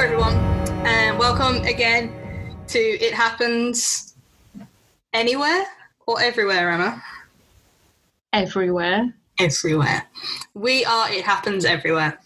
everyone, 0.00 0.36
and 0.86 1.18
welcome 1.18 1.56
again 1.64 2.12
to 2.68 2.78
It 2.78 3.12
Happens 3.12 4.14
Anywhere 5.12 5.66
or 6.06 6.20
Everywhere, 6.20 6.70
Emma? 6.70 7.02
Everywhere. 8.32 9.12
Everywhere. 9.40 10.08
We 10.54 10.84
are 10.84 11.10
It 11.10 11.24
Happens 11.24 11.64
Everywhere. 11.64 12.20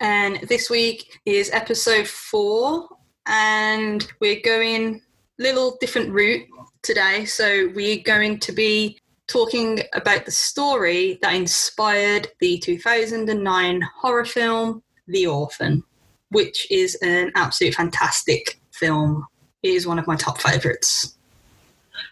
And 0.00 0.40
this 0.48 0.70
week 0.70 1.20
is 1.26 1.50
episode 1.50 2.08
four, 2.08 2.88
and 3.26 4.10
we're 4.22 4.40
going 4.40 5.02
a 5.38 5.42
little 5.42 5.76
different 5.78 6.10
route 6.10 6.46
today. 6.80 7.26
So 7.26 7.70
we're 7.74 8.02
going 8.04 8.38
to 8.38 8.52
be 8.52 8.98
talking 9.26 9.80
about 9.92 10.24
the 10.24 10.30
story 10.30 11.18
that 11.20 11.34
inspired 11.34 12.28
the 12.40 12.56
2009 12.56 13.82
horror 14.00 14.24
film 14.24 14.82
The 15.08 15.26
Orphan, 15.26 15.84
which 16.30 16.66
is 16.70 16.96
an 17.02 17.32
absolute 17.34 17.74
fantastic 17.74 18.60
film. 18.72 19.26
It 19.62 19.70
is 19.70 19.86
one 19.86 19.98
of 19.98 20.06
my 20.06 20.16
top 20.16 20.40
favourites. 20.40 21.14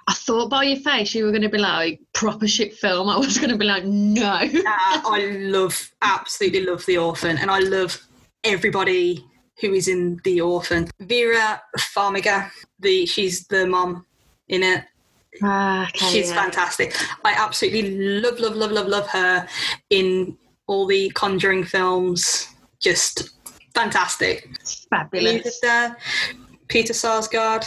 I 0.09 0.15
thought 0.15 0.51
by 0.51 0.65
your 0.65 0.79
face 0.81 1.15
you 1.15 1.25
were 1.25 1.31
going 1.31 1.43
to 1.43 1.49
be 1.49 1.59
like 1.59 2.01
proper 2.13 2.47
shit 2.47 2.75
film. 2.75 3.09
I 3.09 3.17
was 3.17 3.39
going 3.39 3.51
to 3.51 3.59
be 3.59 3.65
like, 3.65 3.85
no. 3.85 4.35
Uh, 4.67 5.01
I 5.07 5.37
love, 5.41 5.91
absolutely 6.03 6.65
love 6.65 6.85
The 6.87 6.99
Orphan, 6.99 7.39
and 7.39 7.51
I 7.51 7.59
love 7.61 8.01
everybody 8.45 9.25
who 9.61 9.73
is 9.73 9.89
in 9.89 10.21
The 10.25 10.41
Orphan. 10.41 10.89
Vera 11.01 11.61
Farmiga, 11.79 12.51
the 12.81 13.07
she's 13.07 13.47
the 13.47 13.67
mom 13.67 14.05
in 14.49 14.63
it. 14.63 14.85
Ah, 15.43 15.89
okay, 15.89 16.07
She's 16.07 16.31
yeah. 16.31 16.43
fantastic. 16.43 16.95
I 17.25 17.33
absolutely 17.33 18.21
love, 18.21 18.39
love, 18.39 18.55
love, 18.57 18.71
love, 18.71 18.87
love 18.87 19.09
her 19.09 19.47
in 19.91 20.37
all 20.67 20.87
the 20.87 21.11
Conjuring 21.11 21.65
films. 21.65 22.49
Just 22.81 23.31
fantastic. 23.75 24.49
Fabulous. 24.91 25.61
Peter 26.69 26.93
Sarsgaard. 26.93 27.67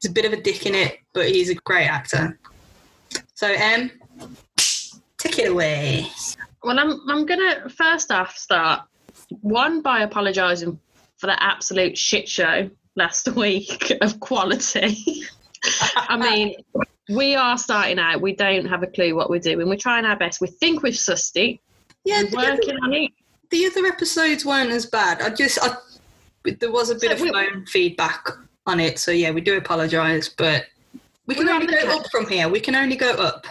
He's 0.00 0.10
a 0.10 0.14
bit 0.14 0.24
of 0.24 0.32
a 0.32 0.40
dick 0.40 0.64
in 0.66 0.74
it, 0.74 0.98
but 1.12 1.28
he's 1.28 1.50
a 1.50 1.54
great 1.54 1.86
actor. 1.86 2.38
So, 3.34 3.48
Em, 3.48 3.90
take 5.18 5.38
it 5.38 5.50
away. 5.50 6.06
Well, 6.62 6.78
I'm 6.78 7.00
I'm 7.08 7.26
gonna 7.26 7.68
first 7.68 8.10
off 8.10 8.36
start 8.36 8.82
one 9.40 9.82
by 9.82 10.00
apologising 10.00 10.78
for 11.18 11.26
the 11.26 11.42
absolute 11.42 11.96
shit 11.96 12.28
show 12.28 12.70
last 12.96 13.28
week 13.36 13.92
of 14.00 14.20
quality. 14.20 15.24
I 15.96 16.16
mean, 16.16 16.54
we 17.10 17.34
are 17.34 17.58
starting 17.58 17.98
out. 17.98 18.20
We 18.20 18.34
don't 18.34 18.66
have 18.66 18.82
a 18.82 18.86
clue 18.86 19.14
what 19.14 19.28
we're 19.28 19.40
doing. 19.40 19.68
We're 19.68 19.76
trying 19.76 20.04
our 20.04 20.16
best. 20.16 20.40
We 20.40 20.46
think 20.46 20.82
we've 20.82 20.94
sussed 20.94 21.36
it. 21.36 21.60
Yeah, 22.04 22.22
We're 22.32 22.52
working 22.52 22.76
on 22.82 22.94
it. 22.94 23.10
The 23.50 23.66
other 23.66 23.86
episodes 23.86 24.44
weren't 24.44 24.70
as 24.70 24.86
bad. 24.86 25.20
I 25.22 25.30
just, 25.30 25.58
I, 25.62 25.74
there 26.58 26.70
was 26.72 26.90
a 26.90 26.94
bit 26.94 27.10
So 27.10 27.12
of 27.12 27.20
we- 27.20 27.30
phone 27.32 27.66
feedback 27.66 28.26
on 28.66 28.80
it. 28.80 28.98
So, 28.98 29.10
yeah, 29.10 29.30
we 29.30 29.40
do 29.40 29.56
apologise, 29.56 30.28
but 30.28 30.66
we 31.26 31.34
can 31.34 31.48
only 31.48 31.66
on 31.66 31.82
go 31.82 31.98
up 31.98 32.06
from 32.10 32.28
here. 32.28 32.48
We 32.48 32.60
can 32.60 32.74
only 32.74 32.96
go 32.96 33.10
up. 33.12 33.46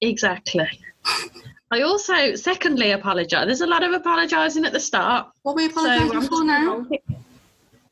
Exactly. 0.00 0.68
I 1.70 1.82
also, 1.82 2.34
secondly, 2.34 2.90
apologise. 2.92 3.46
There's 3.46 3.60
a 3.60 3.66
lot 3.66 3.82
of 3.82 3.92
apologising 3.92 4.64
at 4.64 4.72
the 4.72 4.80
start. 4.80 5.28
What 5.42 5.52
are 5.52 5.56
we 5.56 5.68
So 5.70 5.80
um, 5.80 6.08
apologising 6.08 6.16
I'm 6.16 6.26
for 6.28 6.44
now? 6.44 6.86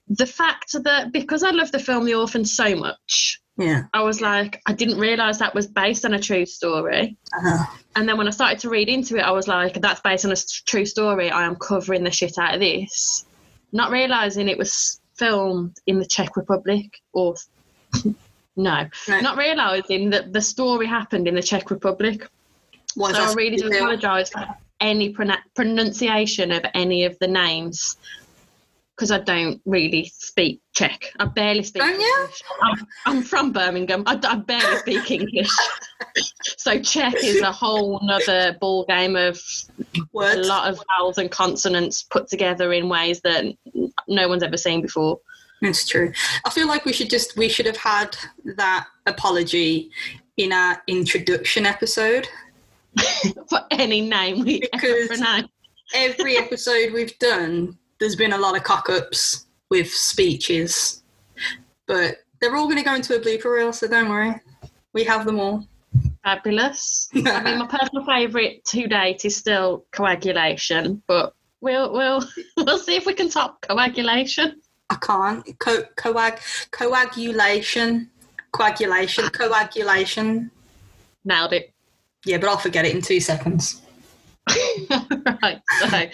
The 0.09 0.27
fact 0.27 0.73
that 0.83 1.13
because 1.13 1.43
I 1.43 1.51
love 1.51 1.71
the 1.71 1.79
film 1.79 2.05
The 2.07 2.15
Orphan 2.15 2.45
so 2.45 2.75
much, 2.75 3.41
Yeah. 3.59 3.85
I 3.93 4.03
was 4.03 4.21
like, 4.21 4.63
I 4.67 4.73
didn't 4.73 4.99
realise 4.99 5.39
that 5.39 5.55
was 5.55 5.67
based 5.67 6.05
on 6.05 6.15
a 6.15 6.21
true 6.21 6.47
story. 6.47 7.17
Uh-huh. 7.37 7.77
And 7.97 8.09
then 8.09 8.17
when 8.17 8.29
I 8.29 8.31
started 8.31 8.61
to 8.61 8.71
read 8.71 8.89
into 8.89 9.17
it, 9.17 9.23
I 9.23 9.33
was 9.33 9.49
like, 9.49 9.75
that's 9.81 10.01
based 10.01 10.25
on 10.25 10.31
a 10.31 10.37
true 10.65 10.87
story. 10.87 11.31
I 11.31 11.45
am 11.45 11.57
covering 11.57 12.05
the 12.05 12.11
shit 12.13 12.39
out 12.39 12.55
of 12.55 12.61
this. 12.61 13.27
Not 13.73 13.91
realising 13.91 14.49
it 14.49 14.57
was 14.57 15.01
filmed 15.17 15.77
in 15.87 15.99
the 15.99 16.07
Czech 16.07 16.37
Republic 16.37 17.01
or. 17.13 17.35
no. 18.57 18.89
No. 19.09 19.21
Not 19.21 19.37
realising 19.37 20.11
that 20.11 20.33
the 20.33 20.41
story 20.41 20.87
happened 20.87 21.27
in 21.27 21.35
the 21.35 21.43
Czech 21.43 21.71
Republic. 21.73 22.29
So 22.95 23.05
I 23.05 23.35
really 23.35 23.57
do 23.57 23.67
a 23.67 23.71
big 23.71 23.79
deal? 23.79 23.83
apologise 23.83 24.31
for 24.31 24.47
any 24.81 25.15
pronunciation 25.57 26.53
of 26.53 26.65
any 26.75 27.05
of 27.05 27.19
the 27.19 27.27
names 27.27 27.97
because 28.99 29.13
I 29.13 29.19
don't 29.19 29.61
really 29.65 30.11
speak 30.13 30.61
Czech. 30.75 31.13
I 31.21 31.27
barely 31.27 31.63
speak 31.63 31.83
Don't 31.83 32.01
you? 32.01 32.29
I'm, 32.63 32.87
I'm 33.07 33.23
from 33.23 33.53
Birmingham. 33.53 34.03
I, 34.07 34.19
I 34.25 34.35
barely 34.37 34.77
speak 34.79 35.09
English. 35.13 35.49
so 36.57 36.81
Czech 36.81 37.15
is 37.23 37.41
a 37.43 37.53
whole 37.53 38.01
nother 38.03 38.57
ball 38.61 38.85
game 38.87 39.15
of 39.15 39.41
a 40.21 40.37
lot 40.39 40.69
of 40.69 40.83
vowels 40.99 41.19
and 41.19 41.31
consonants 41.31 42.03
put 42.03 42.27
together 42.27 42.73
in 42.73 42.89
ways 42.89 43.21
that 43.21 43.45
no 44.09 44.29
one's 44.29 44.43
ever 44.43 44.57
seen 44.57 44.83
before. 44.83 45.21
It's 45.63 45.87
true. 45.87 46.13
I 46.45 46.51
feel 46.51 46.67
like 46.67 46.85
we 46.85 46.93
should 46.93 47.09
just 47.11 47.37
we 47.37 47.49
should 47.49 47.67
have 47.67 47.77
had 47.77 48.17
that 48.57 48.89
apology 49.07 49.91
in 50.37 50.53
our 50.53 50.83
introduction 50.89 51.67
episode. 51.67 52.27
For 53.49 53.61
any 53.71 54.01
name 54.01 54.45
we 54.45 54.63
ever 54.63 54.69
Because- 54.73 55.07
pronounce. 55.09 55.49
Every 55.95 56.37
episode 56.37 56.93
we've 56.93 57.19
done, 57.19 57.79
there's 58.01 58.17
been 58.17 58.33
a 58.33 58.39
lot 58.39 58.57
of 58.57 58.63
cock 58.63 58.89
ups 58.89 59.47
with 59.71 59.91
speeches, 59.91 61.03
but 61.87 62.19
they're 62.41 62.57
all 62.57 62.67
going 62.67 62.79
to 62.79 62.85
go 62.85 62.95
into 62.95 63.17
a 63.17 63.21
blooper 63.21 63.57
reel, 63.57 63.73
so 63.73 63.89
don't 63.89 64.09
worry. 64.09 64.35
We 64.93 65.05
have 65.05 65.25
them 65.27 65.41
all. 65.41 65.67
Fabulous. 66.25 67.09
I 67.15 67.43
mean, 67.43 67.59
my 67.59 67.67
personal 67.67 68.05
favourite 68.05 68.65
to 68.67 68.87
date 68.87 69.25
is 69.25 69.37
still 69.37 69.85
coagulation, 69.93 71.03
but 71.07 71.35
we'll 71.61 71.93
we'll 71.93 72.25
we'll 72.57 72.79
see 72.79 72.97
if 72.97 73.07
we 73.07 73.15
can 73.15 73.29
top 73.29 73.61
coagulation. 73.63 74.61
I 74.91 74.97
can't. 74.97 75.59
Co- 75.59 75.85
coag- 75.97 76.71
coagulation. 76.71 78.11
Coagulation. 78.53 79.29
Coagulation. 79.29 80.51
Nailed 81.25 81.53
it. 81.53 81.73
Yeah, 82.25 82.39
but 82.39 82.49
I'll 82.49 82.57
forget 82.59 82.87
it 82.87 82.95
in 82.95 83.03
two 83.03 83.21
seconds. 83.21 83.83
right. 85.43 85.61
So 85.81 86.09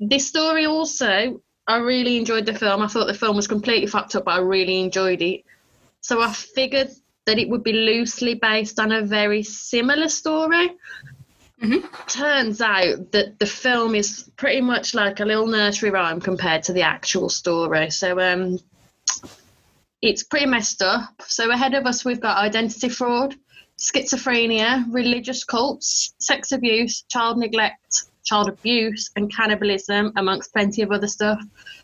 this 0.00 0.26
story 0.26 0.66
also, 0.66 1.40
I 1.66 1.76
really 1.78 2.16
enjoyed 2.16 2.46
the 2.46 2.54
film. 2.54 2.82
I 2.82 2.86
thought 2.86 3.06
the 3.06 3.14
film 3.14 3.36
was 3.36 3.48
completely 3.48 3.86
fucked 3.86 4.14
up, 4.16 4.24
but 4.26 4.34
I 4.34 4.38
really 4.38 4.80
enjoyed 4.80 5.22
it. 5.22 5.44
So 6.00 6.20
I 6.20 6.32
figured 6.32 6.90
that 7.26 7.38
it 7.38 7.48
would 7.48 7.64
be 7.64 7.72
loosely 7.72 8.34
based 8.34 8.78
on 8.78 8.92
a 8.92 9.02
very 9.02 9.42
similar 9.42 10.08
story. 10.08 10.70
Mhm. 11.62 11.88
Turns 12.06 12.60
out 12.60 13.12
that 13.12 13.38
the 13.38 13.46
film 13.46 13.94
is 13.94 14.30
pretty 14.36 14.60
much 14.60 14.94
like 14.94 15.20
a 15.20 15.24
little 15.24 15.46
nursery 15.46 15.90
rhyme 15.90 16.20
compared 16.20 16.62
to 16.64 16.72
the 16.72 16.82
actual 16.82 17.28
story. 17.28 17.90
So 17.90 18.20
um, 18.20 18.58
it's 20.06 20.22
pretty 20.22 20.46
messed 20.46 20.82
up. 20.82 21.20
So 21.26 21.50
ahead 21.50 21.74
of 21.74 21.84
us, 21.84 22.04
we've 22.04 22.20
got 22.20 22.38
identity 22.38 22.88
fraud, 22.88 23.34
schizophrenia, 23.78 24.84
religious 24.90 25.42
cults, 25.42 26.14
sex 26.18 26.52
abuse, 26.52 27.02
child 27.08 27.38
neglect, 27.38 28.04
child 28.24 28.48
abuse, 28.48 29.10
and 29.16 29.34
cannibalism, 29.34 30.12
amongst 30.16 30.52
plenty 30.52 30.82
of 30.82 30.92
other 30.92 31.08
stuff. 31.08 31.40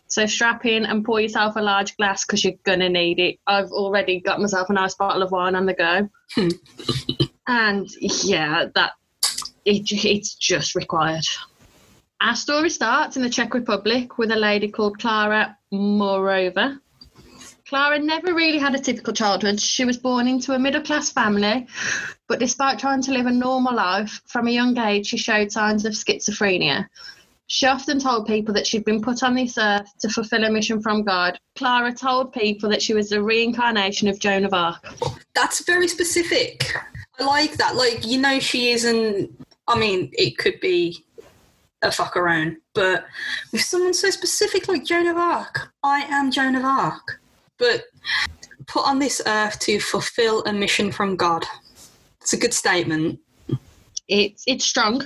So 0.06 0.26
strap 0.26 0.64
in 0.66 0.86
and 0.86 1.04
pour 1.04 1.20
yourself 1.20 1.56
a 1.56 1.60
large 1.60 1.96
glass 1.96 2.24
because 2.24 2.44
you're 2.44 2.54
gonna 2.64 2.88
need 2.88 3.18
it. 3.18 3.38
I've 3.46 3.72
already 3.72 4.20
got 4.20 4.40
myself 4.40 4.70
a 4.70 4.72
nice 4.72 4.94
bottle 4.94 5.22
of 5.22 5.32
wine 5.32 5.56
on 5.56 5.66
the 5.66 5.74
go, 5.74 6.08
and 7.48 7.88
yeah, 8.00 8.66
that 8.74 8.92
it, 9.64 9.90
it's 9.90 10.34
just 10.34 10.74
required. 10.74 11.24
Our 12.20 12.36
story 12.36 12.70
starts 12.70 13.16
in 13.16 13.22
the 13.22 13.30
Czech 13.30 13.52
Republic 13.52 14.16
with 14.16 14.30
a 14.30 14.36
lady 14.36 14.68
called 14.68 15.00
Clara 15.00 15.56
Morova. 15.72 16.78
Clara 17.72 17.98
never 17.98 18.34
really 18.34 18.58
had 18.58 18.74
a 18.74 18.78
typical 18.78 19.14
childhood. 19.14 19.58
She 19.58 19.86
was 19.86 19.96
born 19.96 20.28
into 20.28 20.52
a 20.52 20.58
middle 20.58 20.82
class 20.82 21.10
family, 21.10 21.66
but 22.28 22.38
despite 22.38 22.78
trying 22.78 23.00
to 23.00 23.12
live 23.12 23.24
a 23.24 23.30
normal 23.30 23.74
life, 23.74 24.20
from 24.26 24.46
a 24.46 24.50
young 24.50 24.76
age 24.76 25.06
she 25.06 25.16
showed 25.16 25.50
signs 25.50 25.86
of 25.86 25.94
schizophrenia. 25.94 26.86
She 27.46 27.64
often 27.64 27.98
told 27.98 28.26
people 28.26 28.52
that 28.52 28.66
she'd 28.66 28.84
been 28.84 29.00
put 29.00 29.22
on 29.22 29.34
this 29.34 29.56
earth 29.56 29.90
to 30.00 30.10
fulfill 30.10 30.44
a 30.44 30.50
mission 30.50 30.82
from 30.82 31.02
God. 31.02 31.38
Clara 31.56 31.94
told 31.94 32.34
people 32.34 32.68
that 32.68 32.82
she 32.82 32.92
was 32.92 33.10
a 33.10 33.22
reincarnation 33.22 34.06
of 34.06 34.20
Joan 34.20 34.44
of 34.44 34.52
Arc. 34.52 34.86
That's 35.34 35.64
very 35.64 35.88
specific. 35.88 36.76
I 37.18 37.24
like 37.24 37.54
that. 37.54 37.74
Like, 37.74 38.06
you 38.06 38.20
know, 38.20 38.38
she 38.38 38.72
isn't. 38.72 39.30
I 39.66 39.78
mean, 39.78 40.10
it 40.12 40.36
could 40.36 40.60
be 40.60 41.06
a 41.80 41.88
fuckerone, 41.88 42.56
but 42.74 43.06
with 43.50 43.62
someone 43.62 43.94
so 43.94 44.10
specific 44.10 44.68
like 44.68 44.84
Joan 44.84 45.06
of 45.06 45.16
Arc, 45.16 45.72
I 45.82 46.00
am 46.00 46.30
Joan 46.30 46.54
of 46.54 46.66
Arc. 46.66 47.21
But 47.62 47.84
put 48.66 48.84
on 48.84 48.98
this 48.98 49.22
earth 49.24 49.60
to 49.60 49.78
fulfill 49.78 50.42
a 50.44 50.52
mission 50.52 50.90
from 50.90 51.14
God. 51.14 51.44
It's 52.20 52.32
a 52.32 52.36
good 52.36 52.52
statement. 52.52 53.20
It's 54.08 54.42
it's 54.48 54.64
strong. 54.64 55.04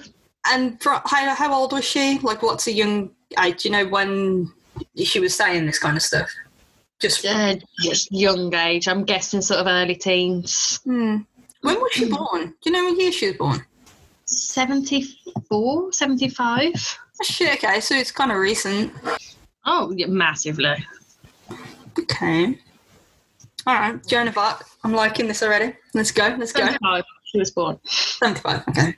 And 0.49 0.83
for, 0.83 1.03
how, 1.05 1.35
how 1.35 1.53
old 1.53 1.73
was 1.73 1.85
she? 1.85 2.19
Like, 2.21 2.43
what's 2.43 2.67
a 2.67 2.73
young 2.73 3.11
age? 3.45 3.63
Do 3.63 3.69
you 3.69 3.73
know 3.75 3.87
when 3.87 4.51
she 4.97 5.21
was 5.21 5.35
saying 5.35 5.67
this 5.67 5.79
kind 5.79 5.97
of 5.99 6.03
stuff? 6.03 6.31
Just 6.99 7.27
Uh, 7.27 7.57
just 7.83 8.11
young 8.11 8.55
age. 8.55 8.89
I'm 8.89 9.05
guessing 9.05 9.43
sort 9.43 9.61
of 9.61 9.67
early 9.67 9.97
teens. 9.97 10.81
hmm. 10.85 11.19
when 11.61 11.77
was 11.77 11.93
she 11.93 12.09
born? 12.09 12.55
Do 12.63 12.71
you 12.71 12.73
know 12.73 12.85
what 12.85 12.99
year 12.99 13.13
she 13.13 13.27
was 13.27 13.37
born? 13.37 13.67
74, 14.25 15.93
75. 15.93 16.73
Oh, 16.75 17.25
shit, 17.25 17.63
okay, 17.63 17.81
so 17.81 17.95
it's 17.95 18.13
kind 18.13 18.33
of 18.33 18.39
recent. 18.39 18.93
Oh, 19.67 19.93
yeah, 19.95 20.07
massively. 20.07 20.77
Okay. 22.11 22.59
All 23.67 23.75
right, 23.75 24.07
Joan 24.07 24.29
of 24.29 24.39
Arc. 24.39 24.65
I'm 24.85 24.93
liking 24.93 25.27
this 25.27 25.43
already. 25.43 25.75
Let's 25.93 26.13
go. 26.13 26.37
Let's 26.39 26.53
go. 26.53 26.69
she 27.25 27.39
was 27.39 27.51
born. 27.51 27.81
75. 27.85 28.63
Okay. 28.69 28.95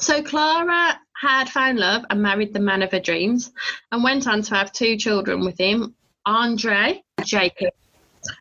So 0.00 0.22
Clara 0.22 1.00
had 1.20 1.48
found 1.48 1.78
love 1.78 2.04
and 2.08 2.22
married 2.22 2.54
the 2.54 2.60
man 2.60 2.82
of 2.82 2.92
her 2.92 3.00
dreams 3.00 3.50
and 3.90 4.04
went 4.04 4.28
on 4.28 4.42
to 4.42 4.54
have 4.54 4.72
two 4.72 4.96
children 4.96 5.44
with 5.44 5.58
him, 5.58 5.96
Andre 6.24 7.02
Jacob. 7.24 7.72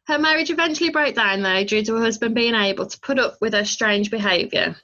Her 0.06 0.20
marriage 0.20 0.52
eventually 0.52 0.92
broke 0.92 1.16
down 1.16 1.42
though 1.42 1.64
due 1.64 1.84
to 1.84 1.96
her 1.96 2.02
husband 2.02 2.36
being 2.36 2.54
able 2.54 2.86
to 2.86 3.00
put 3.00 3.18
up 3.18 3.38
with 3.42 3.54
her 3.54 3.66
strange 3.66 4.12
behaviour. 4.12 4.76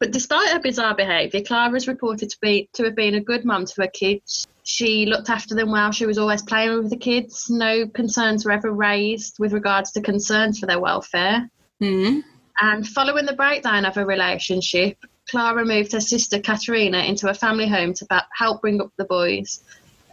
But 0.00 0.12
despite 0.12 0.50
her 0.52 0.60
bizarre 0.60 0.94
behaviour, 0.94 1.42
Clara 1.42 1.74
is 1.74 1.88
reported 1.88 2.30
to 2.30 2.38
be 2.40 2.70
to 2.74 2.84
have 2.84 2.94
been 2.94 3.14
a 3.14 3.20
good 3.20 3.44
mum 3.44 3.66
to 3.66 3.82
her 3.82 3.88
kids. 3.88 4.46
She 4.68 5.06
looked 5.06 5.30
after 5.30 5.54
them 5.54 5.70
well. 5.70 5.92
She 5.92 6.04
was 6.04 6.18
always 6.18 6.42
playing 6.42 6.76
with 6.76 6.90
the 6.90 6.96
kids. 6.98 7.48
No 7.48 7.88
concerns 7.88 8.44
were 8.44 8.52
ever 8.52 8.70
raised 8.70 9.38
with 9.38 9.54
regards 9.54 9.92
to 9.92 10.02
concerns 10.02 10.58
for 10.58 10.66
their 10.66 10.78
welfare. 10.78 11.48
Hmm. 11.80 12.20
And 12.60 12.86
following 12.86 13.24
the 13.24 13.32
breakdown 13.32 13.86
of 13.86 13.94
her 13.94 14.04
relationship, 14.04 14.98
Clara 15.30 15.64
moved 15.64 15.92
her 15.92 16.02
sister 16.02 16.38
Katerina 16.38 16.98
into 16.98 17.30
a 17.30 17.34
family 17.34 17.66
home 17.66 17.94
to 17.94 18.26
help 18.36 18.60
bring 18.60 18.82
up 18.82 18.92
the 18.98 19.06
boys. 19.06 19.64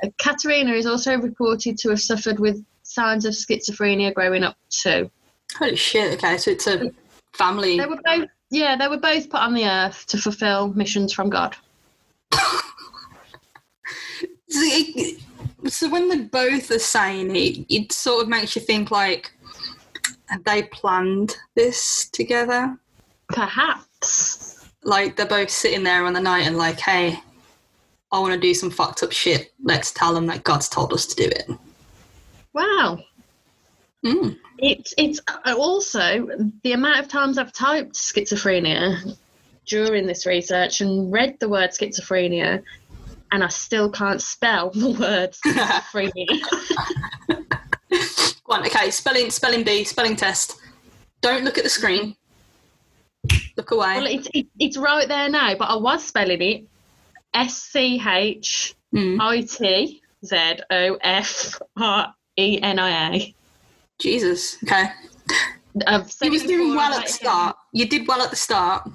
Uh, 0.02 0.07
Katerina 0.19 0.72
is 0.72 0.86
also 0.86 1.18
reported 1.18 1.78
to 1.80 1.90
have 1.90 2.02
suffered 2.02 2.40
with 2.40 2.63
signs 2.84 3.25
of 3.25 3.34
schizophrenia 3.34 4.13
growing 4.13 4.46
up 4.46 4.56
too. 4.69 5.12
Holy 5.57 5.75
shit. 5.75 6.13
Okay, 6.13 6.38
so 6.38 6.52
it's 6.52 6.68
a 6.68 6.94
family. 7.34 7.78
They 7.78 7.88
were 7.88 8.00
both, 8.06 8.30
yeah, 8.52 8.78
they 8.78 8.88
were 8.88 9.00
both 9.00 9.30
put 9.30 9.42
on 9.42 9.54
the 9.54 9.66
earth 9.66 10.06
to 10.07 10.18
fulfill 10.18 10.69
missions 10.69 11.12
from 11.12 11.30
God. 11.30 11.57
So, 15.68 15.90
when 15.90 16.10
they 16.10 16.19
both 16.19 16.69
are 16.69 16.80
saying 16.80 17.36
it, 17.36 17.66
it 17.69 17.92
sort 17.92 18.24
of 18.24 18.30
makes 18.30 18.56
you 18.56 18.62
think 18.62 18.92
like 18.92 19.31
they 20.46 20.63
planned 20.63 21.36
this 21.56 22.10
together. 22.10 22.78
Perhaps. 23.30 24.69
Like 24.84 25.16
they're 25.16 25.25
both 25.25 25.50
sitting 25.50 25.84
there 25.84 26.06
on 26.06 26.13
the 26.13 26.22
night 26.22 26.46
and 26.46 26.57
like, 26.57 26.80
hey, 26.80 27.19
I 28.12 28.19
want 28.19 28.34
to 28.34 28.40
do 28.40 28.54
some 28.54 28.69
fucked 28.69 29.04
up 29.04 29.12
shit. 29.12 29.54
Let's 29.63 29.92
tell 29.92 30.13
them 30.13 30.28
that 30.28 30.44
God's 30.44 30.69
told 30.69 30.94
us 30.94 31.06
to 31.07 31.16
do 31.16 31.30
it. 31.30 31.50
Wow. 32.54 33.00
Mm. 34.06 34.38
It's 34.60 34.94
it's 34.98 35.19
uh, 35.28 35.56
also 35.57 36.28
the 36.63 36.74
amount 36.74 37.00
of 37.00 37.07
times 37.07 37.38
I've 37.38 37.52
typed 37.52 37.96
schizophrenia 37.96 39.18
during 39.66 40.06
this 40.06 40.25
research 40.25 40.81
and 40.81 41.12
read 41.12 41.40
the 41.40 41.50
word 41.50 41.72
schizophrenia, 41.72 42.63
and 43.35 43.43
I 43.43 43.49
still 43.49 43.89
can't 43.91 44.21
spell 44.21 44.69
the 44.71 44.91
word 44.91 45.33
schizophrenia. 45.33 46.25
One, 48.45 48.65
okay, 48.65 48.89
spelling 48.91 49.29
spelling 49.29 49.63
bee, 49.63 49.83
spelling 49.83 50.15
test. 50.15 50.55
Don't 51.21 51.43
look 51.43 51.57
at 51.57 51.63
the 51.65 51.69
screen. 51.69 52.15
Look 53.57 53.71
away. 53.71 53.95
well, 53.97 54.05
it's 54.07 54.29
it, 54.33 54.47
it's 54.59 54.77
right 54.77 55.07
there 55.07 55.29
now, 55.29 55.55
but 55.55 55.65
I 55.65 55.75
was 55.75 56.05
spelling 56.05 56.41
it 56.41 56.63
S 57.33 57.61
C 57.61 58.01
H. 58.07 58.73
I 58.95 59.41
T 59.41 60.01
Z 60.25 60.59
O 60.71 60.97
F 61.01 61.59
R 61.77 62.13
E 62.37 62.59
N 62.61 62.79
I 62.79 63.15
A. 63.15 63.35
Jesus. 63.99 64.57
Okay. 64.63 64.85
You 66.21 66.31
was 66.31 66.43
doing 66.43 66.73
well 66.75 66.93
at 66.93 67.05
the 67.05 67.11
start. 67.11 67.57
You 67.73 67.85
did 67.89 68.07
well 68.07 68.21
at 68.21 68.29
the 68.29 68.37
start. 68.37 68.89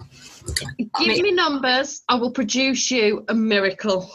I 0.79 1.05
Give 1.05 1.09
mean- 1.09 1.23
me 1.23 1.33
numbers, 1.33 2.03
I 2.09 2.15
will 2.15 2.31
produce 2.31 2.91
you 2.91 3.23
a 3.29 3.35
miracle. 3.35 4.11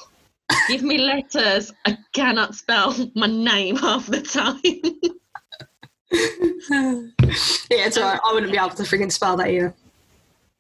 Give 0.68 0.84
me 0.84 0.98
letters, 0.98 1.72
I 1.86 1.98
cannot 2.14 2.56
spell 2.56 2.96
my 3.16 3.28
name 3.28 3.76
half 3.78 4.06
the 4.08 4.22
time. 4.22 4.60
yeah, 6.12 7.86
it's 7.86 7.98
alright. 7.98 8.20
I 8.24 8.34
wouldn't 8.34 8.52
be 8.52 8.58
able 8.58 8.70
to 8.70 8.84
friggin' 8.84 9.12
spell 9.12 9.38
that 9.38 9.50
either. 9.50 9.74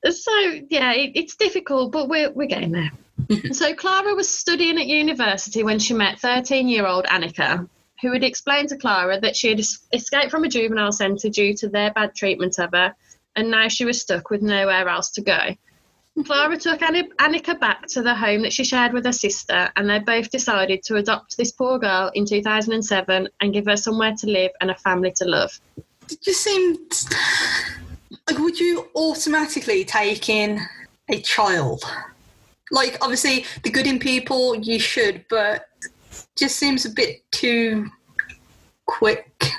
so 0.09 0.31
yeah, 0.69 0.93
it, 0.93 1.11
it's 1.15 1.35
difficult, 1.35 1.91
but 1.91 2.09
we're 2.09 2.31
we're 2.31 2.47
getting 2.47 2.71
there. 2.71 2.91
so 3.51 3.73
Clara 3.73 4.15
was 4.15 4.29
studying 4.29 4.77
at 4.79 4.87
university 4.87 5.63
when 5.63 5.79
she 5.79 5.93
met 5.93 6.19
13-year-old 6.19 7.05
Annika, 7.05 7.67
who 8.01 8.11
had 8.11 8.23
explained 8.23 8.69
to 8.69 8.77
Clara 8.77 9.19
that 9.21 9.35
she 9.35 9.49
had 9.49 9.59
escaped 9.59 10.31
from 10.31 10.43
a 10.43 10.49
juvenile 10.49 10.91
centre 10.91 11.29
due 11.29 11.53
to 11.55 11.69
their 11.69 11.91
bad 11.93 12.13
treatment 12.15 12.59
of 12.59 12.71
her, 12.73 12.93
and 13.35 13.49
now 13.49 13.67
she 13.67 13.85
was 13.85 14.01
stuck 14.01 14.29
with 14.29 14.41
nowhere 14.41 14.87
else 14.87 15.11
to 15.11 15.21
go. 15.21 15.55
Clara 16.23 16.57
took 16.57 16.79
Annika 16.79 17.59
back 17.59 17.87
to 17.87 18.01
the 18.01 18.15
home 18.15 18.41
that 18.43 18.53
she 18.53 18.63
shared 18.63 18.93
with 18.93 19.05
her 19.05 19.11
sister, 19.11 19.69
and 19.75 19.89
they 19.89 19.99
both 19.99 20.31
decided 20.31 20.81
to 20.83 20.95
adopt 20.95 21.35
this 21.35 21.51
poor 21.51 21.77
girl 21.77 22.09
in 22.13 22.25
2007 22.25 23.27
and 23.41 23.53
give 23.53 23.65
her 23.65 23.75
somewhere 23.75 24.13
to 24.19 24.27
live 24.27 24.51
and 24.61 24.71
a 24.71 24.75
family 24.75 25.11
to 25.17 25.25
love. 25.25 25.59
It 26.09 26.21
just 26.21 26.41
seemed 26.41 26.79
like 28.27 28.39
would 28.39 28.59
you 28.59 28.87
automatically 28.95 29.83
take 29.83 30.29
in 30.29 30.59
a 31.09 31.19
child? 31.21 31.83
Like 32.71 32.97
obviously 33.01 33.45
the 33.63 33.69
good 33.69 33.85
in 33.85 33.99
people 33.99 34.55
you 34.55 34.79
should, 34.79 35.25
but 35.29 35.67
just 36.37 36.55
seems 36.55 36.85
a 36.85 36.91
bit 36.91 37.29
too 37.31 37.87
quick. 38.85 39.51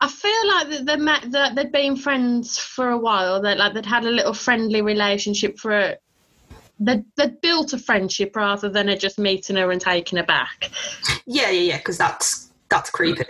I 0.00 0.08
feel 0.08 0.48
like 0.48 0.68
that 0.70 0.86
they 0.86 0.96
met 0.96 1.32
that 1.32 1.54
they'd 1.56 1.72
been 1.72 1.96
friends 1.96 2.58
for 2.58 2.90
a 2.90 2.98
while. 2.98 3.42
That 3.42 3.58
like 3.58 3.74
they'd 3.74 3.84
had 3.86 4.04
a 4.04 4.10
little 4.10 4.34
friendly 4.34 4.80
relationship 4.82 5.58
for. 5.58 5.72
A, 5.72 5.96
they'd, 6.78 7.04
they'd 7.16 7.40
built 7.40 7.72
a 7.72 7.78
friendship 7.78 8.36
rather 8.36 8.68
than 8.68 8.86
her 8.88 8.96
just 8.96 9.18
meeting 9.18 9.56
her 9.56 9.72
and 9.72 9.80
taking 9.80 10.18
her 10.18 10.24
back. 10.24 10.70
Yeah, 11.26 11.50
yeah, 11.50 11.60
yeah, 11.72 11.76
because 11.78 11.98
that's 11.98 12.50
that's 12.68 12.90
creepy. 12.90 13.24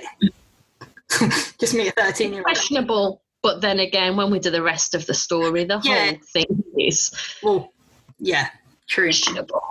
just 1.58 1.74
me 1.74 1.88
a 1.88 1.92
thirteen 1.92 2.32
year 2.32 2.40
old. 2.40 2.44
Questionable, 2.44 3.22
but 3.42 3.60
then 3.62 3.78
again, 3.80 4.16
when 4.16 4.30
we 4.30 4.38
do 4.38 4.50
the 4.50 4.62
rest 4.62 4.94
of 4.94 5.06
the 5.06 5.14
story, 5.14 5.64
the 5.64 5.80
Yeah. 5.82 6.06
whole 6.10 6.18
thing 6.32 6.64
is 6.78 7.10
Well, 7.42 7.72
yeah, 8.18 8.48
true. 8.88 9.06
questionable. 9.06 9.62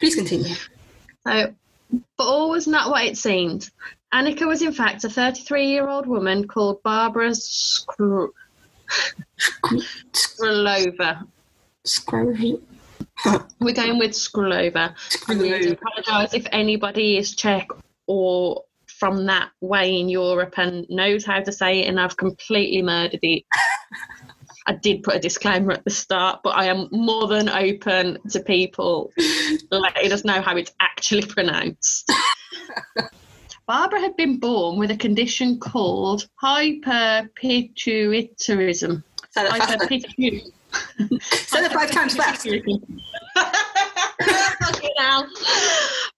Please 0.00 0.14
continue. 0.14 0.54
So, 1.26 1.54
but 2.16 2.24
all 2.24 2.50
was 2.50 2.66
not 2.66 2.90
what 2.90 3.04
it 3.04 3.16
seemed. 3.18 3.70
Annika 4.14 4.46
was 4.46 4.62
in 4.62 4.72
fact 4.72 5.02
a 5.02 5.10
33 5.10 5.66
year 5.66 5.88
old 5.88 6.06
woman 6.06 6.46
called 6.46 6.80
Barbara 6.84 7.30
Skr- 7.30 8.28
Skrylova. 10.12 11.26
Scroll. 11.84 12.60
We're 13.60 13.74
going 13.74 13.98
with 13.98 14.12
Skrylova. 14.12 14.94
I 15.28 15.32
apologise 15.32 16.32
if 16.32 16.46
anybody 16.52 17.18
is 17.18 17.34
Czech 17.34 17.66
or 18.06 18.62
from 18.86 19.26
that 19.26 19.50
way 19.60 19.98
in 19.98 20.08
Europe 20.08 20.54
and 20.58 20.86
knows 20.88 21.24
how 21.24 21.40
to 21.40 21.50
say 21.50 21.80
it, 21.80 21.88
and 21.88 21.98
I've 21.98 22.16
completely 22.16 22.82
murdered 22.82 23.18
it. 23.22 23.42
I 24.66 24.74
did 24.74 25.02
put 25.02 25.16
a 25.16 25.18
disclaimer 25.18 25.72
at 25.72 25.84
the 25.84 25.90
start, 25.90 26.40
but 26.44 26.56
I 26.56 26.66
am 26.66 26.88
more 26.92 27.26
than 27.26 27.48
open 27.48 28.18
to 28.30 28.40
people 28.40 29.12
letting 29.70 30.12
us 30.12 30.24
know 30.24 30.40
how 30.40 30.56
it's 30.56 30.72
actually 30.80 31.26
pronounced. 31.26 32.10
Barbara 33.66 34.00
had 34.00 34.14
been 34.16 34.38
born 34.38 34.78
with 34.78 34.90
a 34.90 34.96
condition 34.96 35.58
called 35.58 36.28
hyperpituitarism. 36.42 39.02
Say 39.30 39.42
that. 39.42 39.52
Hyperpitu- 39.52 40.50
Say 41.22 41.62
that 41.62 41.72
five 41.72 41.90
times 41.90 42.14
fast. 42.14 42.46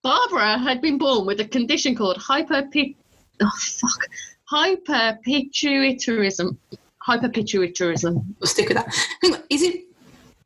Barbara 0.03 0.59
had 0.59 0.81
been 0.81 0.99
born 0.99 1.25
with 1.26 1.38
a 1.41 1.45
condition 1.45 1.95
called 1.95 2.17
hyperpit. 2.19 2.97
Oh 3.41 3.50
fuck, 3.61 4.09
hyperpituitarism. 4.53 6.57
Hyperpituitarism. 7.07 8.25
We'll 8.41 8.49
stick 8.49 8.69
with 8.69 8.79
that. 8.79 8.93
Hang 9.23 9.35
on, 9.35 9.43
is 9.50 9.62
it 9.62 9.85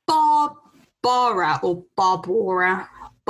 Barbara 0.07 1.61
or 1.63 1.83
Barbara? 1.97 2.87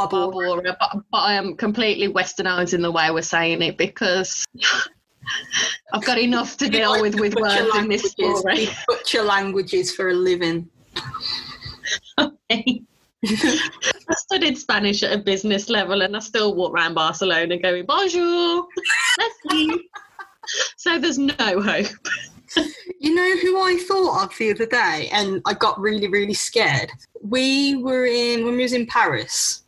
Barbara. 0.08 0.46
Barbara, 0.48 0.76
but, 0.78 1.02
but 1.10 1.18
I 1.18 1.34
am 1.34 1.56
completely 1.56 2.08
westernising 2.12 2.82
the 2.82 2.90
way 2.90 3.10
we're 3.10 3.22
saying 3.22 3.62
it 3.62 3.76
because 3.76 4.46
I've 5.92 6.04
got 6.04 6.18
enough 6.18 6.56
to 6.58 6.68
deal 6.68 7.00
with 7.00 7.18
with 7.18 7.34
words 7.36 7.74
in 7.76 7.88
this 7.88 8.14
languages. 8.18 8.40
story. 8.40 8.68
Butcher 8.86 9.22
languages 9.22 9.94
for 9.94 10.10
a 10.10 10.14
living. 10.14 10.68
Okay. 12.18 12.82
I 13.26 14.14
studied 14.16 14.56
Spanish 14.56 15.02
at 15.02 15.12
a 15.12 15.18
business 15.18 15.68
level 15.68 16.02
and 16.02 16.16
I 16.16 16.20
still 16.20 16.54
walk 16.54 16.72
around 16.72 16.94
Barcelona 16.94 17.58
going, 17.58 17.84
bonjour, 17.84 18.66
so 20.76 20.98
there's 20.98 21.18
no 21.18 21.34
hope. 21.38 21.86
You 22.98 23.14
know 23.14 23.36
who 23.36 23.60
I 23.60 23.76
thought 23.86 24.24
of 24.24 24.38
the 24.38 24.50
other 24.50 24.66
day, 24.66 25.08
and 25.12 25.40
I 25.46 25.54
got 25.54 25.78
really, 25.78 26.08
really 26.08 26.34
scared. 26.34 26.90
We 27.22 27.76
were 27.76 28.06
in 28.06 28.44
when 28.44 28.56
we 28.56 28.62
was 28.62 28.72
in 28.72 28.86
Paris, 28.86 29.62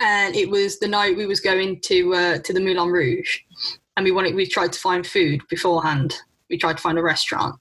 and 0.00 0.34
it 0.34 0.48
was 0.50 0.78
the 0.78 0.88
night 0.88 1.16
we 1.16 1.26
was 1.26 1.40
going 1.40 1.80
to 1.82 2.14
uh, 2.14 2.38
to 2.38 2.52
the 2.52 2.60
Moulin 2.60 2.90
Rouge, 2.90 3.38
and 3.96 4.04
we 4.04 4.10
wanted 4.12 4.34
we 4.34 4.46
tried 4.46 4.72
to 4.72 4.78
find 4.78 5.06
food 5.06 5.40
beforehand. 5.48 6.14
We 6.50 6.58
tried 6.58 6.76
to 6.76 6.82
find 6.82 6.98
a 6.98 7.02
restaurant. 7.02 7.56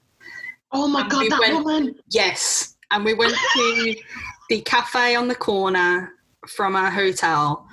Oh 0.71 0.87
my 0.87 1.01
And 1.01 1.11
God, 1.11 1.19
we 1.21 1.29
that 1.29 1.39
went- 1.39 1.65
woman. 1.65 1.95
Yes, 2.09 2.75
and 2.91 3.05
we 3.05 3.13
went 3.13 3.35
to 3.55 3.95
the 4.49 4.61
cafe 4.61 5.15
on 5.15 5.27
the 5.27 5.35
corner 5.35 6.11
from 6.47 6.75
our 6.75 6.89
hotel, 6.91 7.67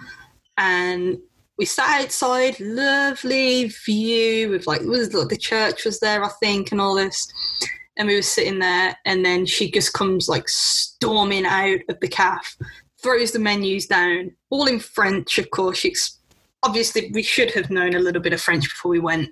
and 0.58 1.18
we 1.58 1.66
sat 1.66 2.02
outside, 2.04 2.58
lovely 2.60 3.64
view 3.84 4.48
with 4.50 4.66
like, 4.66 4.80
was 4.82 5.10
the 5.10 5.36
church 5.36 5.84
was 5.84 6.00
there, 6.00 6.24
I 6.24 6.30
think, 6.42 6.72
and 6.72 6.80
all 6.80 6.94
this. 6.94 7.28
And 7.98 8.08
we 8.08 8.14
were 8.14 8.22
sitting 8.22 8.58
there, 8.60 8.96
and 9.04 9.22
then 9.24 9.44
she 9.44 9.70
just 9.70 9.92
comes 9.92 10.26
like 10.26 10.48
storming 10.48 11.44
out 11.44 11.80
of 11.90 12.00
the 12.00 12.08
calf, 12.08 12.56
throws 13.02 13.32
the 13.32 13.38
menus 13.38 13.86
down, 13.86 14.32
all 14.50 14.66
in 14.66 14.78
French, 14.78 15.38
of 15.38 15.50
course. 15.50 15.78
She 15.78 15.94
obviously 16.62 17.10
we 17.12 17.22
should 17.22 17.50
have 17.52 17.70
known 17.70 17.94
a 17.94 18.00
little 18.00 18.22
bit 18.22 18.32
of 18.32 18.40
French 18.40 18.64
before 18.64 18.90
we 18.90 19.00
went, 19.00 19.30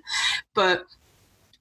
but 0.53 0.85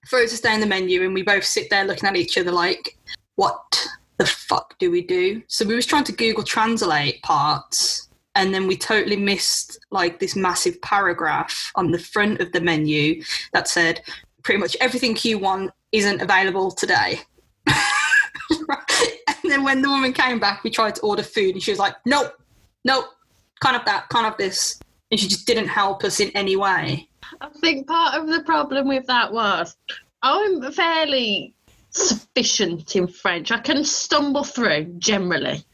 throws 0.08 0.32
us 0.32 0.40
down 0.40 0.60
the 0.60 0.66
menu, 0.66 1.02
and 1.04 1.14
we 1.14 1.22
both 1.22 1.44
sit 1.44 1.68
there 1.70 1.84
looking 1.84 2.08
at 2.08 2.16
each 2.16 2.38
other 2.38 2.52
like, 2.52 2.96
what 3.34 3.86
the 4.16 4.26
fuck 4.26 4.78
do 4.78 4.90
we 4.90 5.02
do? 5.02 5.42
So 5.48 5.64
we 5.64 5.74
was 5.74 5.86
trying 5.86 6.04
to 6.04 6.12
Google 6.12 6.42
Translate 6.42 7.22
parts, 7.22 8.08
and 8.34 8.54
then 8.54 8.66
we 8.66 8.76
totally 8.76 9.16
missed 9.16 9.78
like 9.90 10.18
this 10.18 10.34
massive 10.34 10.80
paragraph 10.80 11.70
on 11.74 11.90
the 11.90 11.98
front 11.98 12.40
of 12.40 12.52
the 12.52 12.60
menu 12.60 13.22
that 13.52 13.68
said 13.68 14.00
pretty 14.42 14.60
much 14.60 14.76
everything 14.80 15.16
you 15.22 15.38
want 15.38 15.72
isn't 15.92 16.22
available 16.22 16.70
today. 16.70 17.20
And 19.48 19.52
then 19.54 19.64
when 19.64 19.80
the 19.80 19.88
woman 19.88 20.12
came 20.12 20.38
back, 20.38 20.62
we 20.62 20.68
tried 20.68 20.94
to 20.96 21.00
order 21.00 21.22
food, 21.22 21.54
and 21.54 21.62
she 21.62 21.70
was 21.70 21.78
like, 21.78 21.94
"Nope, 22.04 22.34
nope, 22.84 23.06
can't 23.62 23.74
have 23.74 23.86
that, 23.86 24.10
can't 24.10 24.26
have 24.26 24.36
this," 24.36 24.78
and 25.10 25.18
she 25.18 25.26
just 25.26 25.46
didn't 25.46 25.68
help 25.68 26.04
us 26.04 26.20
in 26.20 26.28
any 26.34 26.54
way. 26.54 27.08
I 27.40 27.48
think 27.62 27.86
part 27.86 28.14
of 28.14 28.28
the 28.28 28.42
problem 28.42 28.88
with 28.88 29.06
that 29.06 29.32
was 29.32 29.74
I'm 30.22 30.70
fairly 30.70 31.54
sufficient 31.88 32.94
in 32.94 33.06
French. 33.06 33.50
I 33.50 33.60
can 33.60 33.84
stumble 33.84 34.44
through 34.44 34.84
generally. 34.98 35.64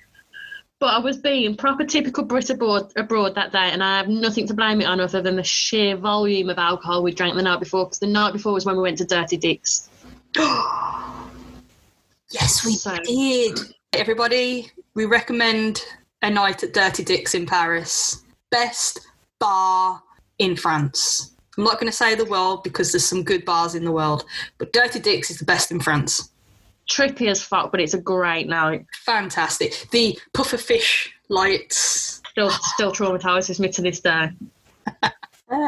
But 0.78 0.94
I 0.94 0.98
was 1.00 1.16
being 1.16 1.56
proper 1.56 1.84
typical 1.84 2.22
Brit 2.22 2.50
abroad, 2.50 2.92
abroad 2.94 3.34
that 3.34 3.50
day, 3.50 3.70
and 3.72 3.82
I 3.82 3.96
have 3.96 4.06
nothing 4.06 4.46
to 4.46 4.54
blame 4.54 4.82
it 4.82 4.84
on 4.84 5.00
other 5.00 5.20
than 5.20 5.34
the 5.34 5.42
sheer 5.42 5.96
volume 5.96 6.48
of 6.48 6.58
alcohol 6.58 7.02
we 7.02 7.12
drank 7.12 7.34
the 7.34 7.42
night 7.42 7.58
before. 7.58 7.86
Because 7.86 7.98
the 7.98 8.06
night 8.06 8.34
before 8.34 8.52
was 8.52 8.64
when 8.64 8.76
we 8.76 8.82
went 8.82 8.98
to 8.98 9.04
Dirty 9.04 9.36
Dick's. 9.36 9.88
Yes, 12.34 12.64
we 12.64 12.74
So- 12.74 12.96
did. 13.04 13.60
Everybody, 13.92 14.72
we 14.94 15.04
recommend 15.04 15.84
a 16.20 16.28
night 16.30 16.64
at 16.64 16.72
Dirty 16.72 17.04
Dick's 17.04 17.32
in 17.34 17.46
Paris. 17.46 18.22
Best 18.50 18.98
bar 19.38 20.02
in 20.38 20.56
France. 20.56 21.30
I'm 21.56 21.62
not 21.62 21.74
going 21.74 21.86
to 21.90 21.96
say 21.96 22.16
the 22.16 22.24
world 22.24 22.64
because 22.64 22.90
there's 22.90 23.04
some 23.08 23.22
good 23.22 23.44
bars 23.44 23.76
in 23.76 23.84
the 23.84 23.92
world, 23.92 24.24
but 24.58 24.72
Dirty 24.72 24.98
Dick's 24.98 25.30
is 25.30 25.38
the 25.38 25.44
best 25.44 25.70
in 25.70 25.78
France. 25.78 26.30
Trippy 26.90 27.28
as 27.30 27.40
fuck, 27.40 27.70
but 27.70 27.80
it's 27.80 27.94
a 27.94 28.00
great 28.00 28.48
night. 28.48 28.84
Fantastic. 29.06 29.86
The 29.92 30.18
puffer 30.34 30.58
fish 30.58 31.14
lights. 31.28 32.20
Still, 32.30 32.50
still 32.50 32.90
traumatises 32.90 33.60
me 33.60 33.68
to 33.68 33.80
this 33.80 34.00
day. 34.00 34.30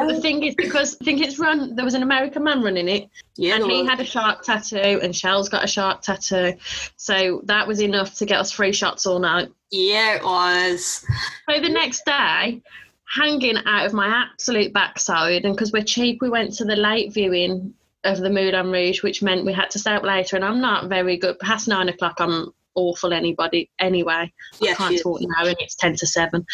But 0.07 0.15
the 0.15 0.21
thing 0.21 0.43
is, 0.43 0.55
because 0.55 0.97
I 1.01 1.05
think 1.05 1.21
it's 1.21 1.39
run, 1.39 1.75
there 1.77 1.85
was 1.85 1.95
an 1.95 2.03
American 2.03 2.45
man 2.45 2.63
running 2.63 2.89
it, 2.89 3.09
Yeah, 3.37 3.57
and 3.57 3.65
he 3.71 3.83
was. 3.83 3.91
had 3.91 4.01
a 4.01 4.05
shark 4.05 4.43
tattoo, 4.45 5.01
and 5.03 5.15
Shell's 5.15 5.49
got 5.49 5.65
a 5.65 5.67
shark 5.67 6.03
tattoo. 6.03 6.55
So 6.97 7.41
that 7.45 7.67
was 7.69 7.81
enough 7.81 8.15
to 8.17 8.27
get 8.27 8.39
us 8.41 8.51
free 8.51 8.73
shots 8.73 9.07
all 9.07 9.19
night. 9.19 9.49
yeah, 9.71 10.17
it 10.17 10.25
was. 10.25 11.05
So 11.51 11.61
the 11.61 11.69
next 11.69 12.05
day, 12.05 12.63
hanging 13.09 13.57
out 13.67 13.87
of 13.87 13.93
my 13.93 14.07
absolute 14.09 14.73
backside, 14.73 15.45
and 15.45 15.55
because 15.55 15.73
we're 15.73 15.85
cheap, 15.85 16.21
we 16.21 16.29
went 16.31 16.53
to 16.55 16.65
the 16.65 16.77
late 16.77 17.13
viewing 17.13 17.73
of 18.05 18.19
the 18.19 18.31
Moulin 18.31 18.71
Rouge, 18.71 19.03
which 19.03 19.23
meant 19.23 19.45
we 19.45 19.53
had 19.53 19.71
to 19.71 19.79
stay 19.79 19.93
up 19.93 20.03
later. 20.05 20.37
And 20.37 20.45
I'm 20.45 20.61
not 20.61 20.89
very 20.89 21.17
good. 21.17 21.39
Past 21.41 21.67
nine 21.69 21.89
o'clock, 21.89 22.17
I'm 22.19 22.53
awful. 22.75 23.13
Anybody 23.13 23.71
anyway. 23.81 24.33
Yeah, 24.61 24.73
I 24.73 24.75
can't 24.75 25.01
talk 25.01 25.21
now, 25.23 25.45
and 25.47 25.57
it's 25.61 25.75
ten 25.75 25.97
to 25.97 26.07
seven. 26.07 26.47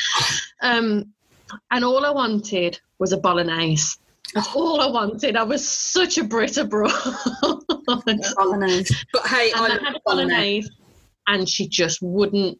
Um, 0.62 1.12
and 1.70 1.84
all 1.84 2.04
I 2.04 2.10
wanted 2.10 2.80
was 2.98 3.12
a 3.12 3.18
bolognese. 3.18 3.98
That's 4.34 4.54
all 4.54 4.80
I 4.80 4.86
wanted. 4.86 5.36
I 5.36 5.42
was 5.42 5.66
such 5.66 6.16
a 6.18 6.24
Brit 6.24 6.56
abroad. 6.56 6.90
bolognese. 7.86 8.94
But 9.12 9.26
hey, 9.26 9.52
I, 9.54 9.64
I 9.66 9.70
had 9.84 9.96
a 9.96 10.00
bolognese. 10.06 10.06
bolognese, 10.06 10.70
and 11.28 11.48
she 11.48 11.68
just 11.68 12.00
wouldn't 12.02 12.58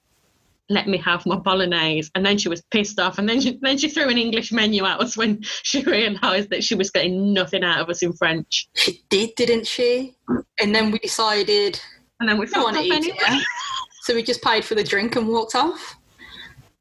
let 0.69 0.87
me 0.89 0.99
have 0.99 1.25
my 1.27 1.37
bolognese. 1.37 2.11
And 2.15 2.25
then 2.25 2.39
she 2.39 2.49
was 2.49 2.63
pissed 2.71 2.99
off, 3.01 3.19
and 3.19 3.29
then 3.29 3.41
she, 3.41 3.59
then 3.63 3.79
she 3.79 3.89
threw 3.89 4.09
an 4.09 4.19
English 4.19 4.53
menu 4.53 4.85
at 4.85 5.01
us 5.01 5.17
when 5.17 5.43
she 5.63 5.83
realised 5.83 6.51
that 6.51 6.63
she 6.65 6.75
was 6.75 6.91
getting 6.91 7.33
nothing 7.33 7.65
out 7.65 7.81
of 7.81 7.89
us 7.89 8.03
in 8.03 8.13
French. 8.13 8.69
She 8.75 9.03
did, 9.09 9.35
didn't 9.37 9.67
she? 9.67 10.15
And 10.61 10.75
then 10.75 10.91
we 10.91 10.99
decided 10.99 11.81
And 12.21 12.29
then 12.29 12.37
we 12.37 12.47
we 12.47 12.47
fucked 12.49 12.65
want 12.65 12.77
off 12.77 12.83
to 12.83 12.89
eat 12.89 12.93
anyway. 12.95 13.17
it. 13.19 13.47
So 14.05 14.15
we 14.17 14.25
just 14.25 14.43
paid 14.43 14.65
for 14.65 14.75
the 14.75 14.83
drink 14.83 15.15
and 15.15 15.29
walked 15.29 15.55
off. 15.55 15.95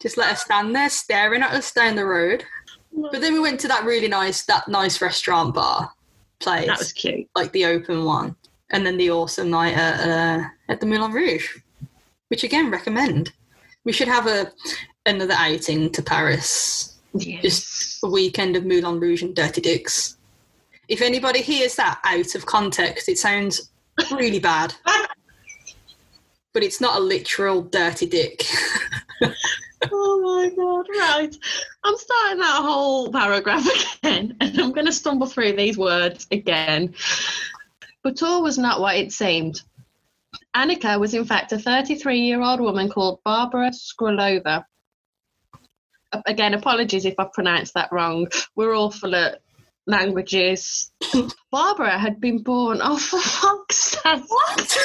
Just 0.01 0.17
let 0.17 0.31
us 0.31 0.43
stand 0.43 0.75
there 0.75 0.89
staring 0.89 1.43
at 1.43 1.51
us 1.53 1.71
down 1.71 1.95
the 1.95 2.05
road. 2.05 2.43
But 2.93 3.21
then 3.21 3.33
we 3.33 3.39
went 3.39 3.59
to 3.61 3.67
that 3.69 3.85
really 3.85 4.07
nice, 4.07 4.43
that 4.45 4.67
nice 4.67 5.01
restaurant 5.01 5.53
bar 5.53 5.91
place, 6.39 6.65
That 6.67 6.79
was 6.79 6.91
cute. 6.91 7.27
like 7.35 7.51
the 7.51 7.65
open 7.65 8.03
one, 8.03 8.35
and 8.71 8.85
then 8.85 8.97
the 8.97 9.11
awesome 9.11 9.49
night 9.49 9.75
at, 9.77 9.99
uh, 10.07 10.43
at 10.69 10.79
the 10.79 10.85
Moulin 10.87 11.11
Rouge, 11.11 11.57
which 12.29 12.43
again 12.43 12.71
recommend. 12.71 13.31
We 13.85 13.93
should 13.93 14.07
have 14.07 14.27
a 14.27 14.51
another 15.05 15.35
outing 15.37 15.91
to 15.91 16.01
Paris, 16.01 16.97
Yes. 17.13 17.41
just 17.41 18.03
a 18.03 18.09
weekend 18.09 18.55
of 18.55 18.65
Moulin 18.65 18.99
Rouge 18.99 19.21
and 19.23 19.35
Dirty 19.35 19.61
Dicks. 19.61 20.17
If 20.87 21.01
anybody 21.01 21.41
hears 21.41 21.75
that 21.75 21.99
out 22.03 22.35
of 22.35 22.45
context, 22.45 23.07
it 23.07 23.17
sounds 23.17 23.69
really 24.11 24.39
bad. 24.39 24.73
But 26.53 26.63
it's 26.63 26.81
not 26.81 26.97
a 26.97 26.99
literal 26.99 27.61
dirty 27.61 28.05
dick. 28.07 28.43
Oh 29.91 30.21
my 30.21 30.49
god, 30.55 30.85
right. 30.99 31.35
I'm 31.83 31.97
starting 31.97 32.39
that 32.39 32.61
whole 32.61 33.11
paragraph 33.11 33.65
again, 34.03 34.35
and 34.39 34.59
I'm 34.59 34.71
going 34.71 34.85
to 34.85 34.93
stumble 34.93 35.27
through 35.27 35.53
these 35.53 35.77
words 35.77 36.27
again. 36.31 36.93
But 38.03 38.21
all 38.21 38.43
was 38.43 38.57
not 38.57 38.79
what 38.79 38.95
it 38.95 39.11
seemed. 39.11 39.61
Annika 40.55 40.99
was, 40.99 41.13
in 41.13 41.25
fact, 41.25 41.51
a 41.51 41.59
33 41.59 42.19
year 42.19 42.41
old 42.41 42.59
woman 42.59 42.89
called 42.89 43.19
Barbara 43.23 43.71
Skrulova. 43.71 44.65
Again, 46.25 46.53
apologies 46.53 47.05
if 47.05 47.15
I 47.17 47.27
pronounced 47.33 47.73
that 47.75 47.91
wrong. 47.91 48.27
We're 48.55 48.75
awful 48.75 49.15
at 49.15 49.41
languages. 49.87 50.91
Barbara 51.51 51.97
had 51.97 52.19
been 52.19 52.43
born. 52.43 52.79
Oh, 52.81 52.97
for 52.97 53.19
fuck's 53.19 53.77
sake. 53.77 54.23
What? 54.27 54.77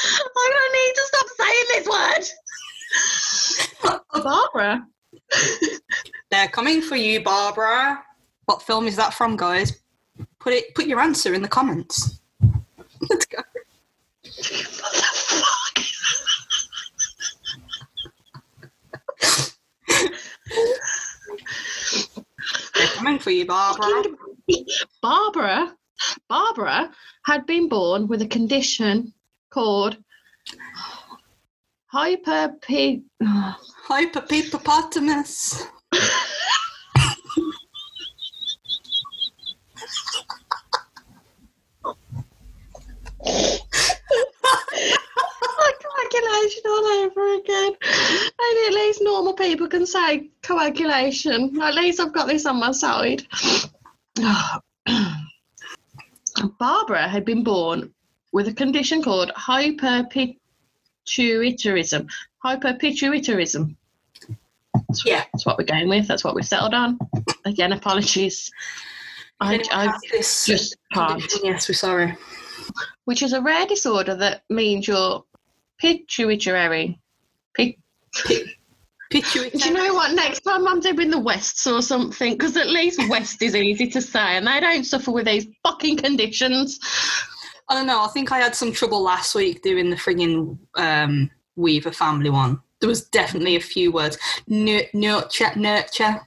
I 0.00 0.50
don't 0.52 0.72
need 0.72 0.94
to 0.94 1.02
stop 1.06 1.26
saying 1.36 1.66
this 1.68 1.86
word. 1.88 2.47
Oh, 4.14 4.22
Barbara 4.22 4.86
They're 6.30 6.48
coming 6.48 6.82
for 6.82 6.96
you, 6.96 7.22
Barbara. 7.22 8.02
What 8.46 8.62
film 8.62 8.86
is 8.86 8.96
that 8.96 9.14
from, 9.14 9.36
guys? 9.36 9.80
Put 10.38 10.52
it. 10.52 10.74
Put 10.74 10.86
your 10.86 11.00
answer 11.00 11.34
in 11.34 11.42
the 11.42 11.48
comments. 11.48 12.20
Let's 13.08 13.26
go. 13.26 13.38
They're 22.74 22.86
coming 22.94 23.18
for 23.18 23.30
you, 23.30 23.46
Barbara. 23.46 24.04
Barbara, 25.02 25.76
Barbara 26.28 26.90
had 27.24 27.46
been 27.46 27.68
born 27.68 28.06
with 28.06 28.22
a 28.22 28.26
condition 28.26 29.12
called 29.50 29.98
hyperpi. 31.92 33.02
Hyperpeepopotamus. 33.88 35.66
coagulation 46.08 46.62
all 46.66 46.86
over 46.86 47.34
again. 47.34 47.72
And 47.82 48.58
at 48.66 48.72
least 48.72 49.02
normal 49.02 49.34
people 49.34 49.68
can 49.68 49.86
say 49.86 50.30
coagulation. 50.42 51.60
At 51.60 51.74
least 51.74 52.00
I've 52.00 52.12
got 52.12 52.26
this 52.28 52.46
on 52.46 52.56
my 52.60 52.72
side. 52.72 53.22
Barbara 56.58 57.08
had 57.08 57.24
been 57.24 57.42
born 57.42 57.92
with 58.32 58.48
a 58.48 58.52
condition 58.52 59.02
called 59.02 59.32
hyperpituitarism. 61.16 62.08
Hyperpituitarism. 62.44 63.74
That's, 64.74 65.04
Yeah. 65.04 65.24
that's 65.32 65.46
what 65.46 65.58
we're 65.58 65.64
going 65.64 65.88
with. 65.88 66.06
That's 66.06 66.24
what 66.24 66.34
we've 66.34 66.46
settled 66.46 66.74
on. 66.74 66.98
Again, 67.44 67.72
apologies. 67.72 68.50
I, 69.40 69.60
I 69.70 69.96
this 70.10 70.46
just 70.46 70.76
can't? 70.92 71.22
Yes, 71.44 71.68
we're 71.68 71.74
sorry. 71.74 72.16
which 73.04 73.22
is 73.22 73.32
a 73.32 73.40
rare 73.40 73.66
disorder 73.66 74.14
that 74.16 74.42
means 74.50 74.86
your 74.88 75.24
pituitary. 75.78 76.98
Pit- 77.54 77.76
Pituitary. 79.10 79.50
Do 79.50 79.58
you 79.68 79.72
know 79.72 79.94
what? 79.94 80.14
Next 80.14 80.40
time 80.40 80.68
I'm 80.68 80.80
doing 80.80 81.10
the 81.10 81.18
Wests 81.18 81.66
or 81.66 81.80
something, 81.80 82.32
because 82.34 82.56
at 82.58 82.68
least 82.68 83.00
West 83.08 83.40
is 83.40 83.56
easy 83.56 83.86
to 83.90 84.02
say, 84.02 84.36
and 84.36 84.46
they 84.46 84.60
don't 84.60 84.84
suffer 84.84 85.10
with 85.10 85.24
these 85.26 85.46
fucking 85.62 85.96
conditions. 85.96 86.78
I 87.68 87.74
don't 87.74 87.86
know. 87.86 88.02
I 88.02 88.08
think 88.08 88.32
I 88.32 88.38
had 88.38 88.54
some 88.54 88.72
trouble 88.72 89.02
last 89.02 89.34
week 89.34 89.62
doing 89.62 89.90
the 89.90 89.96
frigging 89.96 90.58
um, 90.76 91.30
Weaver 91.56 91.92
family 91.92 92.30
one. 92.30 92.60
There 92.80 92.88
was 92.88 93.04
definitely 93.06 93.56
a 93.56 93.60
few 93.60 93.92
words. 93.92 94.16
Nur- 94.46 94.86
Nurture, 94.94 95.54
nurture. 95.56 96.04
I 96.04 96.20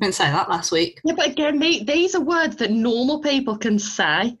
didn't 0.00 0.14
say 0.14 0.24
that 0.24 0.48
last 0.48 0.72
week. 0.72 1.00
Yeah, 1.04 1.14
but 1.14 1.28
again, 1.28 1.58
the, 1.58 1.84
these 1.84 2.14
are 2.14 2.20
words 2.20 2.56
that 2.56 2.70
normal 2.70 3.20
people 3.20 3.56
can 3.56 3.78
say. 3.78 4.36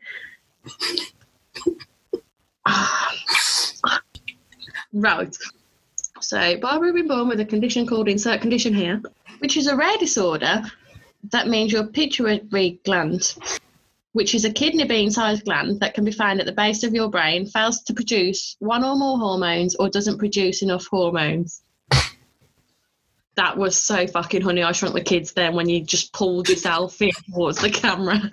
right. 4.92 5.36
So, 6.20 6.58
Barbara 6.58 6.88
had 6.88 6.94
been 6.94 7.08
born 7.08 7.28
with 7.28 7.40
a 7.40 7.44
condition 7.44 7.86
called 7.86 8.08
insert 8.08 8.40
condition 8.40 8.72
here, 8.74 9.02
which 9.38 9.56
is 9.56 9.66
a 9.66 9.76
rare 9.76 9.98
disorder 9.98 10.64
that 11.30 11.48
means 11.48 11.72
your 11.72 11.86
pituitary 11.86 12.78
gland, 12.84 13.34
which 14.14 14.34
is 14.34 14.44
a 14.44 14.52
kidney 14.52 14.84
bean 14.84 15.10
sized 15.10 15.44
gland 15.44 15.80
that 15.80 15.92
can 15.92 16.04
be 16.04 16.12
found 16.12 16.38
at 16.38 16.46
the 16.46 16.52
base 16.52 16.84
of 16.84 16.94
your 16.94 17.10
brain, 17.10 17.46
fails 17.46 17.82
to 17.82 17.92
produce 17.92 18.56
one 18.60 18.84
or 18.84 18.96
more 18.96 19.18
hormones 19.18 19.74
or 19.74 19.90
doesn't 19.90 20.18
produce 20.18 20.62
enough 20.62 20.86
hormones. 20.86 21.62
That 23.36 23.56
was 23.56 23.76
so 23.76 24.06
fucking 24.06 24.42
honey. 24.42 24.62
I 24.62 24.70
shrunk 24.70 24.94
the 24.94 25.00
kids 25.00 25.32
then 25.32 25.56
when 25.56 25.68
you 25.68 25.82
just 25.82 26.12
pulled 26.12 26.48
yourself 26.48 27.02
in 27.02 27.10
towards 27.32 27.60
the 27.60 27.70
camera. 27.70 28.30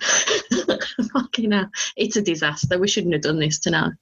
fucking 1.12 1.50
hell. 1.50 1.68
It's 1.96 2.16
a 2.16 2.22
disaster. 2.22 2.78
We 2.78 2.86
shouldn't 2.86 3.14
have 3.14 3.22
done 3.22 3.40
this 3.40 3.58
tonight. 3.58 3.94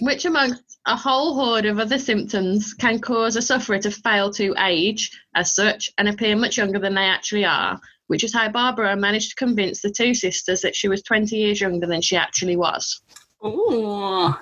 Which, 0.00 0.26
amongst 0.26 0.78
a 0.84 0.96
whole 0.96 1.34
horde 1.34 1.64
of 1.64 1.78
other 1.78 1.98
symptoms, 1.98 2.74
can 2.74 3.00
cause 3.00 3.36
a 3.36 3.40
sufferer 3.40 3.78
to 3.78 3.90
fail 3.90 4.30
to 4.32 4.54
age 4.58 5.18
as 5.34 5.54
such 5.54 5.90
and 5.96 6.06
appear 6.06 6.36
much 6.36 6.58
younger 6.58 6.78
than 6.78 6.94
they 6.94 7.06
actually 7.06 7.46
are, 7.46 7.80
which 8.12 8.24
is 8.24 8.34
how 8.34 8.46
Barbara 8.46 8.94
managed 8.94 9.30
to 9.30 9.36
convince 9.36 9.80
the 9.80 9.90
two 9.90 10.12
sisters 10.12 10.60
that 10.60 10.76
she 10.76 10.86
was 10.86 11.02
20 11.02 11.34
years 11.34 11.62
younger 11.62 11.86
than 11.86 12.02
she 12.02 12.14
actually 12.14 12.56
was. 12.56 13.00
Ooh. 13.42 14.34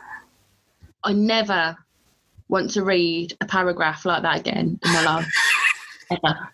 I 1.05 1.13
never 1.13 1.77
want 2.49 2.71
to 2.71 2.83
read 2.83 3.37
a 3.41 3.47
paragraph 3.47 4.05
like 4.05 4.23
that 4.23 4.41
again 4.41 4.77
in 4.85 4.93
my 4.93 5.05
life. 5.05 5.33
Ever. 6.11 6.49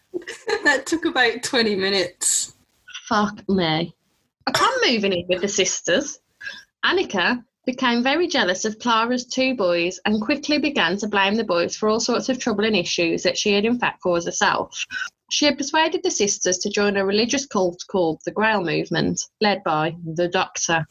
that 0.64 0.84
took 0.84 1.06
about 1.06 1.42
20 1.42 1.76
minutes. 1.76 2.52
Fuck 3.08 3.48
me. 3.48 3.96
Upon 4.46 4.70
moving 4.86 5.14
in 5.14 5.24
with 5.26 5.40
the 5.40 5.48
sisters, 5.48 6.18
Annika 6.84 7.42
became 7.64 8.02
very 8.02 8.28
jealous 8.28 8.66
of 8.66 8.78
Clara's 8.78 9.24
two 9.24 9.56
boys 9.56 9.98
and 10.04 10.20
quickly 10.20 10.58
began 10.58 10.98
to 10.98 11.08
blame 11.08 11.36
the 11.36 11.44
boys 11.44 11.74
for 11.78 11.88
all 11.88 11.98
sorts 11.98 12.28
of 12.28 12.38
trouble 12.38 12.66
and 12.66 12.76
issues 12.76 13.22
that 13.22 13.38
she 13.38 13.54
had 13.54 13.64
in 13.64 13.78
fact 13.78 14.02
caused 14.02 14.26
herself. 14.26 14.84
She 15.30 15.44
had 15.44 15.58
persuaded 15.58 16.02
the 16.02 16.10
sisters 16.10 16.58
to 16.58 16.70
join 16.70 16.96
a 16.96 17.04
religious 17.04 17.46
cult 17.46 17.84
called 17.88 18.20
the 18.24 18.30
Grail 18.30 18.62
Movement, 18.62 19.20
led 19.40 19.62
by 19.64 19.96
the 20.04 20.28
Doctor. 20.28 20.86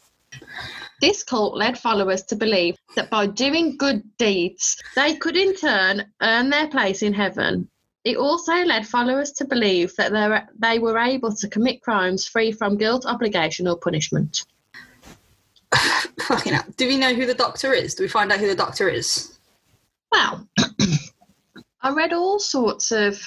This 1.00 1.22
cult 1.22 1.56
led 1.56 1.78
followers 1.78 2.22
to 2.24 2.36
believe 2.36 2.76
that 2.96 3.10
by 3.10 3.26
doing 3.26 3.76
good 3.76 4.02
deeds, 4.18 4.76
they 4.94 5.16
could 5.16 5.36
in 5.36 5.54
turn 5.54 6.12
earn 6.22 6.50
their 6.50 6.68
place 6.68 7.02
in 7.02 7.14
heaven. 7.14 7.68
It 8.04 8.18
also 8.18 8.54
led 8.54 8.86
followers 8.86 9.32
to 9.32 9.44
believe 9.44 9.94
that 9.96 10.12
they 10.58 10.78
were, 10.78 10.98
able 10.98 11.34
to 11.34 11.48
commit 11.48 11.82
crimes 11.82 12.26
free 12.26 12.52
from 12.52 12.76
guilt, 12.76 13.04
obligation, 13.04 13.66
or 13.66 13.76
punishment. 13.76 14.44
Fucking 16.20 16.52
hell. 16.52 16.64
Do 16.76 16.86
we 16.86 16.98
know 16.98 17.14
who 17.14 17.26
the 17.26 17.34
doctor 17.34 17.72
is? 17.72 17.94
Do 17.94 18.04
we 18.04 18.08
find 18.08 18.30
out 18.30 18.38
who 18.38 18.46
the 18.46 18.54
doctor 18.54 18.88
is? 18.88 19.38
Well, 20.12 20.46
I 21.82 21.90
read 21.90 22.12
all 22.12 22.38
sorts 22.38 22.92
of 22.92 23.18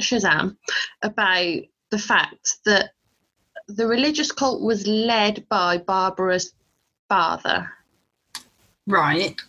Shazam 0.00 0.56
about 1.02 1.56
the 1.90 1.98
fact 1.98 2.58
that 2.64 2.90
the 3.68 3.86
religious 3.86 4.30
cult 4.32 4.62
was 4.62 4.86
led 4.86 5.48
by 5.48 5.78
Barbara's 5.78 6.52
father. 7.08 7.70
Right. 8.86 9.40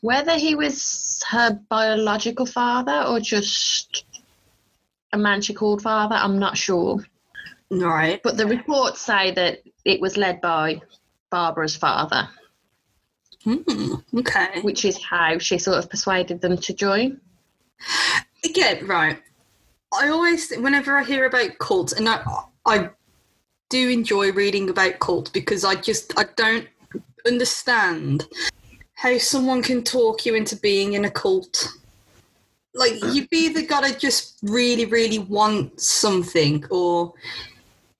Whether 0.00 0.36
he 0.38 0.54
was 0.54 1.22
her 1.28 1.60
biological 1.68 2.46
father 2.46 3.04
or 3.06 3.20
just 3.20 4.04
a 5.12 5.18
man 5.18 5.42
she 5.42 5.54
called 5.54 5.82
father, 5.82 6.16
I'm 6.16 6.38
not 6.38 6.56
sure. 6.56 7.04
Right. 7.70 8.20
But 8.22 8.36
the 8.36 8.46
reports 8.46 9.00
say 9.00 9.32
that 9.32 9.62
it 9.84 10.00
was 10.00 10.16
led 10.16 10.40
by 10.40 10.80
Barbara's 11.30 11.76
father, 11.76 12.28
Hmm. 13.44 13.94
Okay. 14.16 14.60
which 14.62 14.84
is 14.84 15.02
how 15.02 15.38
she 15.38 15.58
sort 15.58 15.78
of 15.78 15.88
persuaded 15.90 16.40
them 16.40 16.56
to 16.58 16.72
join. 16.74 17.20
Again, 18.44 18.86
right. 18.86 19.22
I 19.92 20.08
always, 20.08 20.52
whenever 20.56 20.96
I 20.96 21.04
hear 21.04 21.26
about 21.26 21.58
cults, 21.58 21.92
and 21.92 22.08
I, 22.08 22.22
I 22.66 22.90
do 23.70 23.88
enjoy 23.88 24.32
reading 24.32 24.68
about 24.68 24.98
cults 24.98 25.30
because 25.30 25.64
I 25.64 25.74
just, 25.76 26.18
I 26.18 26.24
don't 26.36 26.66
understand 27.26 28.26
how 28.94 29.18
someone 29.18 29.62
can 29.62 29.82
talk 29.82 30.26
you 30.26 30.34
into 30.34 30.56
being 30.56 30.94
in 30.94 31.04
a 31.04 31.10
cult. 31.10 31.68
Like, 32.74 32.94
hmm. 33.00 33.10
you've 33.12 33.32
either 33.32 33.62
got 33.62 33.84
to 33.84 33.98
just 33.98 34.38
really, 34.42 34.86
really 34.86 35.18
want 35.18 35.80
something, 35.80 36.64
or 36.70 37.12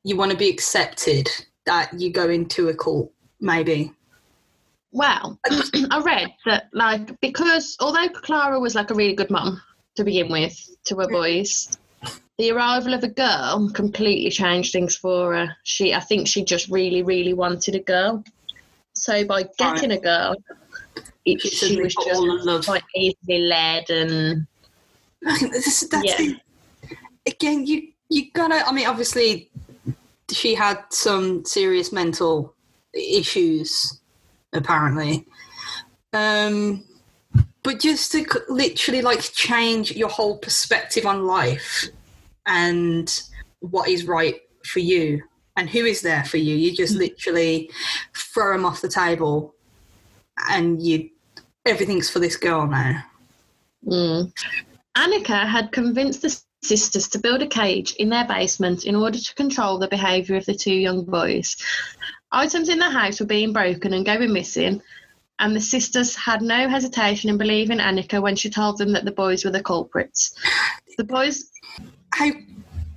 you 0.05 0.17
want 0.17 0.33
to 0.33 0.37
be 0.37 0.51
accepted 0.51 1.29
that 1.67 1.93
you 1.99 2.11
go 2.11 2.29
into 2.29 2.69
a 2.69 2.75
cult, 2.75 3.13
maybe. 3.41 3.93
Well, 4.93 5.39
I 5.91 6.01
read 6.01 6.29
that 6.47 6.69
like 6.73 7.21
because 7.21 7.77
although 7.81 8.09
Clara 8.09 8.59
was 8.59 8.75
like 8.75 8.91
a 8.91 8.95
really 8.95 9.15
good 9.15 9.31
mum 9.31 9.61
to 9.97 10.05
begin 10.05 10.31
with 10.31 10.57
to 10.85 10.97
her 10.97 11.09
boys, 11.09 11.77
the 12.39 12.51
arrival 12.53 12.95
of 12.95 13.03
a 13.03 13.09
girl 13.09 13.71
completely 13.75 14.31
changed 14.31 14.73
things 14.73 14.97
for 14.97 15.35
her. 15.35 15.57
She, 15.65 15.95
I 15.95 16.01
think, 16.01 16.29
she 16.29 16.45
just 16.45 16.69
really, 16.69 17.03
really 17.03 17.33
wanted 17.33 17.75
a 17.75 17.81
girl. 17.81 18.23
So 18.95 19.25
by 19.25 19.45
getting 19.59 19.93
a 19.93 19.99
girl, 20.01 20.37
it, 21.25 21.41
She 21.41 21.81
was 21.81 21.95
got 21.95 22.15
all 22.15 22.27
the 22.27 22.45
love. 22.45 22.59
just 22.61 22.69
quite 22.69 22.83
easily 22.95 23.39
led 23.41 23.91
and 23.91 24.47
that's 25.23 25.83
Yeah. 25.93 26.15
it. 26.19 26.41
Again, 27.27 27.67
you 27.67 27.89
you 28.09 28.31
gotta. 28.33 28.65
I 28.67 28.71
mean, 28.73 28.87
obviously, 28.87 29.51
she 30.31 30.55
had 30.55 30.79
some 30.91 31.45
serious 31.45 31.93
mental 31.93 32.55
issues, 32.95 34.01
apparently. 34.53 35.27
Um, 36.13 36.85
but 37.67 37.81
just 37.81 38.13
to 38.13 38.25
literally 38.49 39.03
like 39.03 39.21
change 39.21 39.91
your 39.91 40.09
whole 40.09 40.39
perspective 40.39 41.05
on 41.05 41.27
life 41.27 41.89
and 42.47 43.23
what 43.59 43.89
is 43.89 44.07
right 44.07 44.37
for 44.65 44.79
you 44.79 45.21
and 45.57 45.69
who 45.69 45.85
is 45.85 46.01
there 46.01 46.23
for 46.23 46.37
you, 46.37 46.55
you 46.55 46.73
just 46.73 46.95
literally 46.95 47.69
throw 48.15 48.53
them 48.53 48.65
off 48.65 48.83
the 48.83 48.89
table, 48.89 49.53
and 50.49 50.81
you 50.81 51.11
everything's 51.65 52.09
for 52.09 52.21
this 52.21 52.37
girl 52.37 52.69
now. 52.69 53.03
Mm. 53.85 54.33
Annika 54.97 55.45
had 55.45 55.73
convinced 55.73 56.23
the 56.23 56.41
sisters 56.63 57.09
to 57.09 57.19
build 57.19 57.43
a 57.43 57.49
cage 57.49 57.95
in 57.95 58.11
their 58.11 58.29
basement 58.29 58.85
in 58.85 58.95
order 58.95 59.19
to 59.19 59.35
control 59.35 59.79
the 59.79 59.89
behaviour 59.89 60.37
of 60.37 60.47
the 60.47 60.55
two 60.55 60.75
young 60.75 61.05
boys. 61.05 61.57
Items 62.31 62.69
in 62.69 62.79
the 62.79 62.91
house 62.91 63.19
were 63.19 63.27
being 63.27 63.53
broken 63.53 63.93
and 63.93 64.07
going 64.07 64.33
missing, 64.33 64.81
and 65.39 65.55
the 65.55 65.61
sisters 65.61 66.15
had 66.17 66.43
no 66.43 66.69
hesitation 66.69 67.31
in 67.31 67.39
believing 67.39 67.79
Annika 67.79 68.21
when 68.23 68.37
she 68.37 68.49
told 68.51 68.79
them 68.79 68.93
that 68.93 69.05
the 69.05 69.11
boys 69.13 69.45
were 69.45 69.51
the 69.51 69.63
culprits. 69.63 70.35
The 70.97 71.05
boys, 71.05 71.51
how 72.15 72.31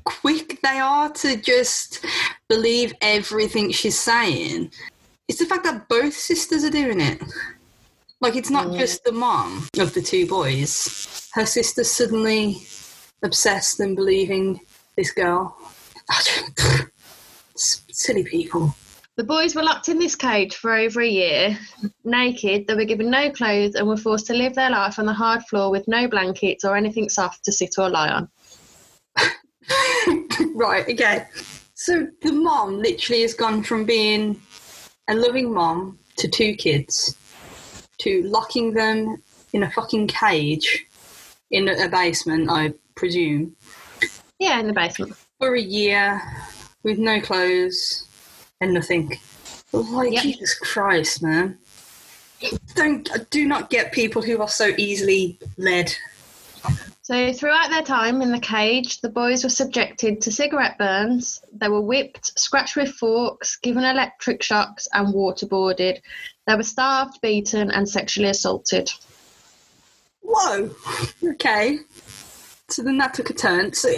quick 0.06 0.60
they 0.63 0.80
are 0.80 1.10
to 1.12 1.36
just 1.38 2.04
believe 2.47 2.93
everything 3.02 3.71
she's 3.71 3.99
saying. 3.99 4.71
It's 5.28 5.39
the 5.39 5.45
fact 5.45 5.65
that 5.65 5.89
both 5.89 6.13
sisters 6.13 6.63
are 6.63 6.69
doing 6.69 7.02
it. 7.02 7.21
Like, 8.21 8.36
it's 8.36 8.49
not 8.49 8.67
Mm. 8.67 8.78
just 8.80 9.04
the 9.04 9.12
mom 9.12 9.67
of 9.78 9.93
the 9.93 10.02
two 10.02 10.25
boys. 10.25 11.08
Her 11.34 11.45
sister's 11.45 11.91
suddenly 11.91 12.62
obsessed 13.23 13.80
and 13.80 13.95
believing 13.95 14.60
this 14.97 15.12
girl. 15.12 15.56
S- 17.56 17.82
Silly 17.91 18.23
people. 18.23 18.75
The 19.19 19.25
boys 19.25 19.53
were 19.53 19.63
locked 19.63 19.89
in 19.89 19.99
this 19.99 20.15
cage 20.15 20.55
for 20.55 20.73
over 20.73 21.01
a 21.01 21.08
year, 21.08 21.60
naked. 22.05 22.65
They 22.65 22.73
were 22.73 22.86
given 22.86 23.10
no 23.10 23.29
clothes 23.29 23.75
and 23.75 23.86
were 23.86 23.97
forced 23.97 24.27
to 24.27 24.34
live 24.34 24.55
their 24.55 24.69
life 24.69 24.97
on 24.97 25.05
the 25.05 25.12
hard 25.12 25.43
floor 25.43 25.69
with 25.69 25.89
no 25.89 26.08
blankets 26.08 26.63
or 26.63 26.77
anything 26.77 27.10
soft 27.10 27.43
to 27.43 27.51
sit 27.51 27.71
or 27.77 27.89
lie 27.89 28.08
on. 28.08 28.29
right, 30.55 30.88
okay. 30.88 31.25
So 31.73 32.08
the 32.21 32.32
mom 32.32 32.77
literally 32.77 33.23
has 33.23 33.34
gone 33.34 33.62
from 33.62 33.84
being 33.84 34.41
a 35.10 35.15
loving 35.15 35.53
mom 35.53 35.99
to 36.15 36.29
two 36.29 36.53
kids 36.53 37.13
to 37.97 38.23
locking 38.23 38.71
them 38.71 39.21
in 39.51 39.63
a 39.63 39.71
fucking 39.71 40.08
cage 40.08 40.86
in 41.51 41.67
a 41.67 41.89
basement, 41.89 42.49
I 42.49 42.73
presume, 42.95 43.53
Yeah, 44.39 44.62
in 44.62 44.67
the 44.67 44.73
basement. 44.73 45.13
for 45.39 45.55
a 45.55 45.62
year 45.62 46.21
with 46.84 46.97
no 46.99 47.19
clothes 47.19 48.05
and 48.62 48.74
nothing. 48.74 49.10
Like 49.10 49.19
oh, 49.74 50.02
Yep. 50.04 50.24
Jesus 50.24 50.56
Christ, 50.56 51.24
man. 51.24 51.58
Don't 52.76 53.30
do 53.30 53.45
not 53.45 53.69
get 53.69 53.91
people 53.91 54.22
who 54.22 54.41
are 54.41 54.48
so 54.48 54.72
easily 54.78 55.38
led. 55.58 55.93
So, 57.02 57.34
throughout 57.34 57.69
their 57.69 57.82
time 57.82 58.22
in 58.22 58.32
the 58.32 58.39
cage, 58.39 59.02
the 59.02 59.10
boys 59.10 59.43
were 59.43 59.50
subjected 59.50 60.22
to 60.22 60.32
cigarette 60.32 60.78
burns. 60.78 61.41
They 61.52 61.67
were 61.67 61.82
whipped, 61.82 62.39
scratched 62.39 62.76
with 62.76 62.89
forks, 62.89 63.58
given 63.58 63.84
electric 63.84 64.43
shocks, 64.43 64.88
and 64.93 65.13
waterboarded. 65.13 66.00
They 66.48 66.56
were 66.56 66.63
starved, 66.63 67.19
beaten, 67.22 67.72
and 67.72 67.89
sexually 67.89 68.30
assaulted. 68.30 68.91
Whoa. 70.22 70.69
Okay. 71.24 71.80
So 72.67 72.84
then 72.84 72.98
that 73.00 73.15
took 73.15 73.32
a 73.32 73.34
turn. 73.34 73.74
So 73.74 73.89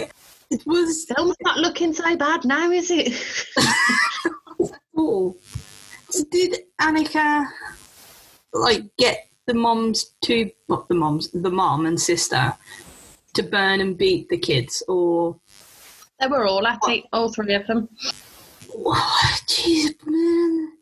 It 0.50 0.66
was 0.66 1.04
Film's 1.04 1.36
not 1.42 1.58
looking 1.58 1.92
so 1.92 2.16
bad 2.16 2.44
now, 2.44 2.70
is 2.70 2.90
it? 2.90 3.12
cool. 5.02 5.36
So 6.10 6.24
did 6.30 6.64
Annika 6.80 7.46
like 8.52 8.84
get 8.98 9.28
the 9.46 9.54
moms 9.54 10.14
to 10.24 10.50
not 10.68 10.88
the 10.88 10.94
moms, 10.94 11.30
the 11.30 11.50
mom 11.50 11.86
and 11.86 12.00
sister 12.00 12.54
to 13.34 13.42
burn 13.42 13.80
and 13.80 13.96
beat 13.96 14.28
the 14.28 14.38
kids, 14.38 14.82
or 14.88 15.36
they 16.20 16.26
were 16.26 16.46
all 16.46 16.66
at 16.66 16.80
it, 16.88 17.04
all 17.12 17.32
three 17.32 17.54
of 17.54 17.66
them. 17.66 17.88
oh, 18.76 19.36
jeez, 19.48 19.94
man. 20.06 20.72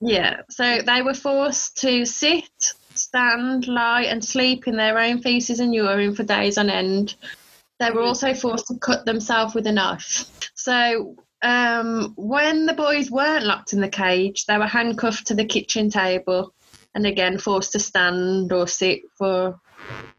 Yeah, 0.00 0.40
so 0.50 0.80
they 0.82 1.02
were 1.02 1.14
forced 1.14 1.78
to 1.78 2.04
sit, 2.04 2.74
stand, 2.94 3.66
lie, 3.66 4.02
and 4.02 4.24
sleep 4.24 4.68
in 4.68 4.76
their 4.76 4.98
own 4.98 5.22
feces 5.22 5.60
and 5.60 5.74
urine 5.74 6.14
for 6.14 6.22
days 6.22 6.56
on 6.56 6.70
end. 6.70 7.16
They 7.80 7.90
were 7.90 8.02
also 8.02 8.34
forced 8.34 8.68
to 8.68 8.78
cut 8.78 9.04
themselves 9.04 9.54
with 9.54 9.66
a 9.66 9.72
knife. 9.72 10.30
So, 10.54 11.16
um, 11.44 12.14
when 12.16 12.64
the 12.64 12.72
boys 12.72 13.10
weren't 13.10 13.44
locked 13.44 13.74
in 13.74 13.80
the 13.80 13.88
cage, 13.88 14.46
they 14.46 14.56
were 14.56 14.66
handcuffed 14.66 15.26
to 15.26 15.34
the 15.34 15.44
kitchen 15.44 15.90
table 15.90 16.54
and 16.94 17.06
again 17.06 17.38
forced 17.38 17.72
to 17.72 17.78
stand 17.78 18.50
or 18.50 18.66
sit 18.66 19.02
for 19.16 19.60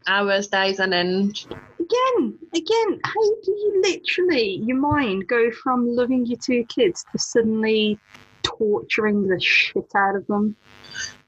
hours, 0.06 0.46
days 0.46 0.78
on 0.78 0.92
end. 0.92 1.44
Again, 1.50 2.38
again, 2.54 3.00
how 3.04 3.22
do 3.42 3.50
you 3.50 3.82
literally 3.84 4.62
your 4.64 4.76
mind 4.76 5.26
go 5.26 5.50
from 5.50 5.96
loving 5.96 6.26
your 6.26 6.38
two 6.38 6.64
kids 6.64 7.04
to 7.10 7.18
suddenly 7.18 7.98
torturing 8.44 9.26
the 9.26 9.40
shit 9.40 9.90
out 9.96 10.14
of 10.14 10.26
them? 10.28 10.54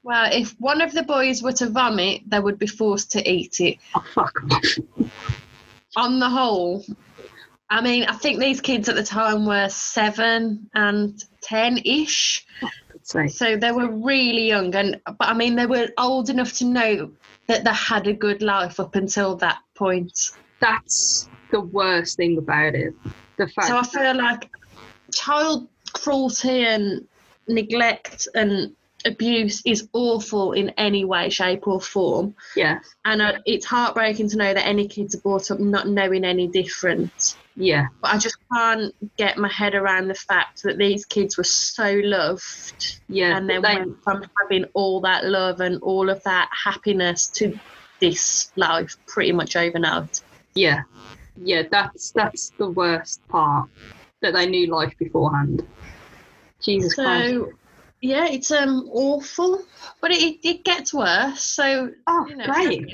Well, 0.03 0.29
if 0.31 0.51
one 0.59 0.79
of 0.79 0.93
the 0.93 1.03
boys 1.03 1.43
were 1.43 1.51
to 1.53 1.69
vomit, 1.69 2.21
they 2.25 2.39
would 2.39 2.57
be 2.57 2.67
forced 2.67 3.11
to 3.11 3.29
eat 3.29 3.59
it. 3.59 3.77
Oh 3.93 4.05
fuck. 4.13 4.39
On 5.97 6.19
the 6.19 6.29
whole, 6.29 6.85
I 7.69 7.81
mean, 7.81 8.03
I 8.05 8.13
think 8.13 8.39
these 8.39 8.61
kids 8.61 8.89
at 8.89 8.95
the 8.95 9.03
time 9.03 9.45
were 9.45 9.69
seven 9.69 10.69
and 10.73 11.23
ten 11.41 11.77
ish. 11.85 12.45
So, 13.03 13.27
So 13.27 13.57
they 13.57 13.71
were 13.71 13.89
really 13.89 14.47
young, 14.47 14.73
and 14.75 14.99
but 15.05 15.17
I 15.21 15.33
mean, 15.33 15.55
they 15.55 15.65
were 15.65 15.89
old 15.97 16.29
enough 16.29 16.53
to 16.53 16.65
know 16.65 17.11
that 17.47 17.63
they 17.63 17.73
had 17.73 18.07
a 18.07 18.13
good 18.13 18.41
life 18.41 18.79
up 18.79 18.95
until 18.95 19.35
that 19.37 19.59
point. 19.75 20.31
that's 20.61 21.29
the 21.51 21.61
worst 21.61 22.17
thing 22.17 22.37
about 22.37 22.75
it. 22.75 22.93
The 23.37 23.47
fact 23.47 23.67
So 23.67 23.77
I 23.77 23.83
feel 23.83 24.15
like 24.15 24.49
child 25.13 25.67
cruelty 25.93 26.65
and 26.65 27.07
neglect 27.47 28.27
and 28.35 28.75
abuse 29.05 29.61
is 29.65 29.87
awful 29.93 30.51
in 30.53 30.69
any 30.77 31.05
way, 31.05 31.29
shape, 31.29 31.67
or 31.67 31.79
form. 31.81 32.35
yeah, 32.55 32.79
And 33.05 33.21
uh, 33.21 33.33
it's 33.45 33.65
heartbreaking 33.65 34.29
to 34.29 34.37
know 34.37 34.53
that 34.53 34.65
any 34.67 34.87
kids 34.87 35.15
are 35.15 35.19
brought 35.21 35.51
up 35.51 35.59
not 35.59 35.87
knowing 35.87 36.25
any 36.25 36.47
different. 36.47 37.35
yeah, 37.55 37.87
But 38.01 38.13
I 38.13 38.17
just 38.17 38.37
can't 38.53 38.93
get 39.17 39.37
my 39.37 39.49
head 39.49 39.75
around 39.75 40.07
the 40.07 40.15
fact 40.15 40.63
that 40.63 40.77
these 40.77 41.05
kids 41.05 41.37
were 41.37 41.43
so 41.43 41.99
loved 42.03 42.99
yeah. 43.07 43.37
and 43.37 43.49
then 43.49 43.61
they- 43.61 43.75
went 43.75 44.03
from 44.03 44.23
having 44.41 44.65
all 44.73 45.01
that 45.01 45.25
love 45.25 45.59
and 45.61 45.81
all 45.81 46.09
of 46.09 46.21
that 46.23 46.49
happiness 46.51 47.27
to 47.35 47.57
this 48.01 48.51
life 48.55 48.95
pretty 49.07 49.31
much 49.31 49.55
overnight. 49.55 50.21
Yeah, 50.55 50.81
yeah, 51.41 51.63
that's 51.69 52.11
that's 52.11 52.51
the 52.57 52.69
worst 52.69 53.25
part 53.29 53.69
that 54.21 54.33
they 54.33 54.45
knew 54.47 54.67
life 54.73 54.93
beforehand. 54.97 55.65
Jesus 56.61 56.95
Christ! 56.95 57.35
Yeah, 58.01 58.27
it's 58.27 58.51
um 58.51 58.89
awful, 58.91 59.61
but 60.01 60.11
it, 60.11 60.39
it 60.43 60.63
gets 60.63 60.93
worse. 60.93 61.41
So 61.41 61.91
Oh, 62.07 62.25
you 62.27 62.37
know, 62.37 62.45
great, 62.45 62.85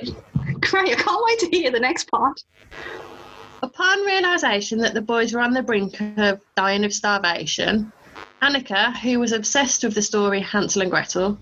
great! 0.62 0.90
I 0.90 0.96
can't 0.96 1.24
wait 1.24 1.40
to 1.40 1.50
hear 1.52 1.72
the 1.72 1.80
next 1.80 2.10
part. 2.10 2.42
upon 3.62 4.06
realization 4.06 4.80
that 4.80 4.94
the 4.94 5.02
boys 5.02 5.34
were 5.34 5.42
on 5.42 5.54
the 5.54 5.62
brink 5.62 6.00
of 6.18 6.42
dying 6.56 6.86
of 6.86 6.94
starvation, 6.94 7.92
Annika, 8.42 8.96
who 8.98 9.20
was 9.20 9.32
obsessed 9.32 9.84
with 9.84 9.94
the 9.96 10.02
story 10.02 10.40
Hansel 10.40 10.82
and 10.82 10.92
Gretel, 10.92 11.38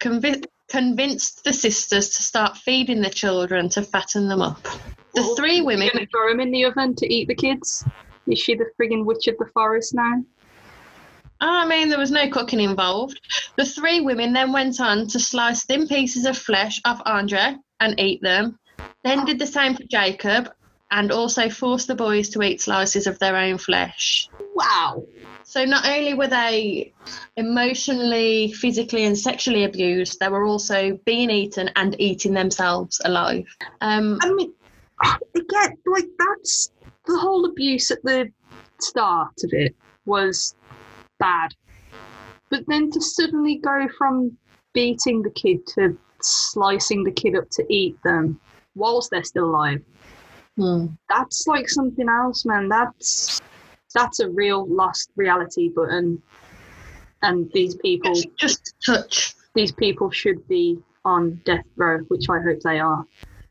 convi- 0.00 0.44
convinced 0.68 1.44
the 1.44 1.52
sisters 1.52 2.10
to 2.10 2.22
start 2.22 2.56
feeding 2.56 3.00
the 3.00 3.10
children 3.10 3.68
to 3.70 3.82
fatten 3.82 4.28
them 4.28 4.42
up. 4.42 4.62
The 4.62 5.22
Well, 5.22 5.36
three 5.36 5.62
women 5.62 5.88
Gonna 5.92 6.06
throw 6.06 6.28
them 6.28 6.40
in 6.40 6.50
the 6.50 6.64
oven 6.64 6.94
to 6.96 7.12
eat 7.12 7.28
the 7.28 7.34
kids. 7.34 7.84
Is 8.26 8.38
she 8.38 8.54
the 8.54 8.66
friggin' 8.78 9.04
witch 9.04 9.26
of 9.28 9.38
the 9.38 9.46
forest 9.54 9.94
now? 9.94 10.22
I 11.40 11.66
mean, 11.66 11.88
there 11.88 11.98
was 11.98 12.10
no 12.10 12.28
cooking 12.30 12.60
involved. 12.60 13.20
The 13.56 13.64
three 13.64 14.00
women 14.00 14.32
then 14.32 14.52
went 14.52 14.80
on 14.80 15.06
to 15.08 15.20
slice 15.20 15.64
thin 15.64 15.86
pieces 15.86 16.24
of 16.24 16.36
flesh 16.36 16.80
off 16.84 17.02
Andre 17.04 17.56
and 17.80 18.00
eat 18.00 18.22
them, 18.22 18.58
then 19.04 19.24
did 19.24 19.38
the 19.38 19.46
same 19.46 19.74
for 19.76 19.84
Jacob 19.84 20.50
and 20.90 21.10
also 21.10 21.48
forced 21.48 21.88
the 21.88 21.94
boys 21.94 22.28
to 22.30 22.42
eat 22.42 22.60
slices 22.60 23.06
of 23.06 23.18
their 23.18 23.36
own 23.36 23.58
flesh. 23.58 24.28
Wow. 24.54 25.04
So 25.42 25.64
not 25.64 25.86
only 25.86 26.14
were 26.14 26.28
they 26.28 26.92
emotionally, 27.36 28.52
physically, 28.52 29.04
and 29.04 29.18
sexually 29.18 29.64
abused, 29.64 30.20
they 30.20 30.28
were 30.28 30.44
also 30.44 30.98
being 31.04 31.30
eaten 31.30 31.70
and 31.76 32.00
eating 32.00 32.34
themselves 32.34 33.00
alive. 33.04 33.46
Um, 33.80 34.18
I 34.22 34.32
mean, 34.32 34.52
again, 35.34 35.76
like 35.86 36.08
that's 36.18 36.72
the 37.06 37.18
whole 37.18 37.44
abuse 37.44 37.90
at 37.90 38.02
the 38.02 38.30
start 38.80 39.34
of 39.44 39.50
it 39.52 39.74
was 40.04 40.54
bad, 41.18 41.50
but 42.50 42.64
then 42.66 42.90
to 42.90 43.00
suddenly 43.00 43.56
go 43.56 43.88
from 43.96 44.36
beating 44.72 45.22
the 45.22 45.30
kid 45.30 45.66
to 45.66 45.96
slicing 46.20 47.04
the 47.04 47.10
kid 47.10 47.36
up 47.36 47.48
to 47.50 47.64
eat 47.72 47.96
them 48.02 48.40
whilst 48.74 49.10
they're 49.10 49.24
still 49.24 49.46
alive, 49.46 49.82
hmm. 50.56 50.86
that's 51.08 51.46
like 51.46 51.68
something 51.68 52.08
else, 52.08 52.44
man. 52.44 52.68
That's 52.68 53.40
that's 53.94 54.20
a 54.20 54.28
real 54.28 54.66
lost 54.66 55.10
reality 55.16 55.70
button, 55.70 56.22
and 57.22 57.50
these 57.52 57.74
people, 57.76 58.14
Just 58.36 58.74
touch. 58.84 59.34
these 59.54 59.72
people 59.72 60.10
should 60.10 60.46
be 60.48 60.78
on 61.04 61.40
death 61.44 61.64
row, 61.76 61.98
which 62.08 62.28
I 62.28 62.40
hope 62.40 62.60
they 62.60 62.78
are. 62.78 63.06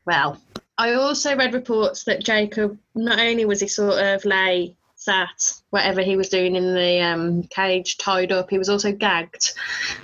Well, 0.06 0.40
I 0.78 0.94
also 0.94 1.36
read 1.36 1.54
reports 1.54 2.04
that 2.04 2.24
Jacob 2.24 2.78
not 2.94 3.20
only 3.20 3.46
was 3.46 3.62
he 3.62 3.68
sort 3.68 3.98
of 3.98 4.24
lay 4.26 4.76
sat 5.06 5.54
whatever 5.70 6.02
he 6.02 6.18
was 6.18 6.30
doing 6.30 6.56
in 6.56 6.74
the 6.74 7.00
um, 7.02 7.44
cage 7.44 7.98
tied 7.98 8.32
up, 8.32 8.50
he 8.50 8.58
was 8.58 8.70
also 8.70 8.92
gagged 8.92 9.54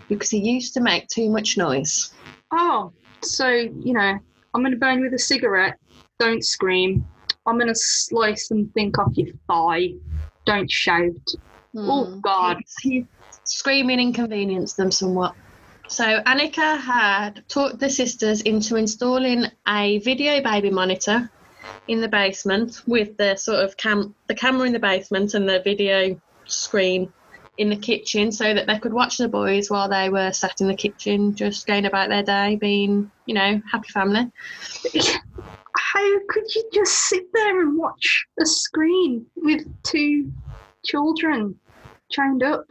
because 0.07 0.29
he 0.29 0.37
used 0.37 0.73
to 0.75 0.81
make 0.81 1.07
too 1.07 1.29
much 1.29 1.57
noise. 1.57 2.11
Oh, 2.53 2.93
so 3.23 3.47
you 3.49 3.93
know, 3.93 4.17
I'm 4.53 4.63
gonna 4.63 4.77
burn 4.77 4.99
you 4.99 5.05
with 5.05 5.13
a 5.13 5.19
cigarette. 5.19 5.77
Don't 6.19 6.45
scream. 6.45 7.05
I'm 7.47 7.57
gonna 7.57 7.75
slice 7.75 8.47
something 8.47 8.93
off 8.99 9.17
your 9.17 9.33
thigh. 9.47 9.93
Don't 10.45 10.69
shout. 10.69 11.27
Oh 11.75 12.05
Hmm. 12.05 12.19
God. 12.21 12.57
He 12.81 13.05
screaming 13.43 13.99
inconvenienced 13.99 14.77
them 14.77 14.91
somewhat. 14.91 15.35
So 15.87 16.21
Annika 16.21 16.79
had 16.79 17.43
talked 17.49 17.79
the 17.79 17.89
sisters 17.89 18.41
into 18.41 18.75
installing 18.77 19.45
a 19.67 19.99
video 19.99 20.41
baby 20.41 20.69
monitor 20.69 21.29
in 21.87 22.01
the 22.01 22.07
basement 22.07 22.81
with 22.87 23.17
the 23.17 23.35
sort 23.35 23.63
of 23.63 23.75
cam 23.77 24.15
the 24.27 24.35
camera 24.35 24.65
in 24.65 24.73
the 24.73 24.79
basement 24.79 25.33
and 25.33 25.47
the 25.47 25.61
video 25.63 26.19
screen 26.45 27.11
in 27.57 27.69
the 27.69 27.75
kitchen 27.75 28.31
so 28.31 28.53
that 28.53 28.65
they 28.67 28.79
could 28.79 28.93
watch 28.93 29.17
the 29.17 29.27
boys 29.27 29.69
while 29.69 29.89
they 29.89 30.09
were 30.09 30.31
sat 30.31 30.61
in 30.61 30.67
the 30.67 30.75
kitchen 30.75 31.35
just 31.35 31.67
going 31.67 31.85
about 31.85 32.09
their 32.09 32.23
day 32.23 32.55
being 32.55 33.11
you 33.25 33.33
know 33.33 33.61
happy 33.71 33.89
family 33.89 34.31
How 35.93 36.19
could 36.29 36.55
you 36.55 36.69
just 36.73 36.93
sit 37.09 37.31
there 37.33 37.61
and 37.61 37.77
watch 37.77 38.25
a 38.39 38.45
screen 38.45 39.25
with 39.35 39.65
two 39.83 40.31
children 40.85 41.59
chained 42.09 42.43
up? 42.43 42.65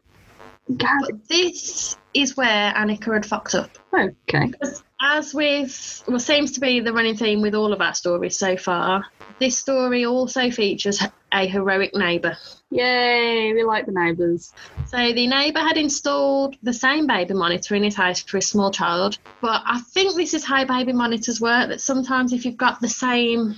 God. 0.77 1.21
this 1.29 1.97
is 2.15 2.37
where 2.37 2.73
Annika 2.73 3.13
had 3.13 3.27
fucked 3.27 3.55
up 3.55 3.71
Okay. 3.93 4.53
As 5.01 5.35
with 5.35 6.03
what 6.07 6.21
seems 6.21 6.53
to 6.53 6.61
be 6.61 6.81
the 6.81 6.93
running 6.93 7.17
theme 7.17 7.41
with 7.41 7.55
all 7.55 7.73
of 7.73 7.81
our 7.81 7.95
stories 7.95 8.39
so 8.39 8.57
far, 8.57 9.05
this 9.39 9.59
story 9.59 10.05
also 10.05 10.51
features 10.51 11.03
a 11.33 11.47
heroic 11.47 11.95
neighbour. 11.95 12.37
Yay, 12.71 13.53
we 13.53 13.65
like 13.65 13.87
the 13.87 13.93
neighbours. 13.93 14.53
So 14.87 15.13
the 15.13 15.27
neighbour 15.27 15.61
had 15.61 15.77
installed 15.77 16.57
the 16.63 16.73
same 16.73 17.07
baby 17.07 17.35
monitor 17.35 17.75
in 17.75 17.83
his 17.83 17.97
house 17.97 18.21
for 18.21 18.37
a 18.37 18.43
small 18.43 18.71
child, 18.71 19.19
but 19.41 19.63
I 19.65 19.81
think 19.81 20.15
this 20.15 20.35
is 20.35 20.45
how 20.45 20.65
baby 20.65 20.93
monitors 20.93 21.41
work. 21.41 21.69
That 21.69 21.81
sometimes 21.81 22.33
if 22.33 22.45
you've 22.45 22.57
got 22.57 22.81
the 22.81 22.89
same 22.89 23.57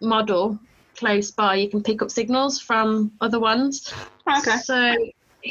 model 0.00 0.58
close 0.96 1.30
by, 1.30 1.56
you 1.56 1.68
can 1.68 1.82
pick 1.82 2.02
up 2.02 2.10
signals 2.10 2.60
from 2.60 3.12
other 3.20 3.40
ones. 3.40 3.92
Okay. 4.28 4.58
So 4.58 4.96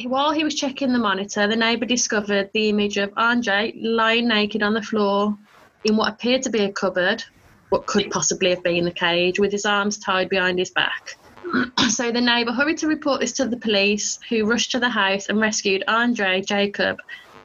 while 0.03 0.31
he 0.31 0.43
was 0.43 0.55
checking 0.55 0.91
the 0.91 0.99
monitor, 0.99 1.47
the 1.47 1.55
neighbour 1.55 1.85
discovered 1.85 2.49
the 2.53 2.69
image 2.69 2.97
of 2.97 3.13
Andre 3.15 3.73
lying 3.75 4.27
naked 4.27 4.61
on 4.61 4.73
the 4.73 4.81
floor 4.81 5.37
in 5.83 5.95
what 5.95 6.11
appeared 6.11 6.43
to 6.43 6.49
be 6.49 6.63
a 6.63 6.71
cupboard, 6.71 7.23
what 7.69 7.85
could 7.85 8.11
possibly 8.11 8.49
have 8.49 8.63
been 8.63 8.85
the 8.85 8.91
cage, 8.91 9.39
with 9.39 9.51
his 9.51 9.65
arms 9.65 9.97
tied 9.97 10.29
behind 10.29 10.59
his 10.59 10.71
back. 10.71 11.17
so 11.89 12.11
the 12.11 12.21
neighbour 12.21 12.51
hurried 12.51 12.79
to 12.79 12.87
report 12.87 13.21
this 13.21 13.33
to 13.33 13.47
the 13.47 13.57
police, 13.57 14.19
who 14.29 14.45
rushed 14.45 14.71
to 14.71 14.79
the 14.79 14.89
house 14.89 15.29
and 15.29 15.39
rescued 15.39 15.83
Andre, 15.87 16.41
Jacob, 16.41 16.97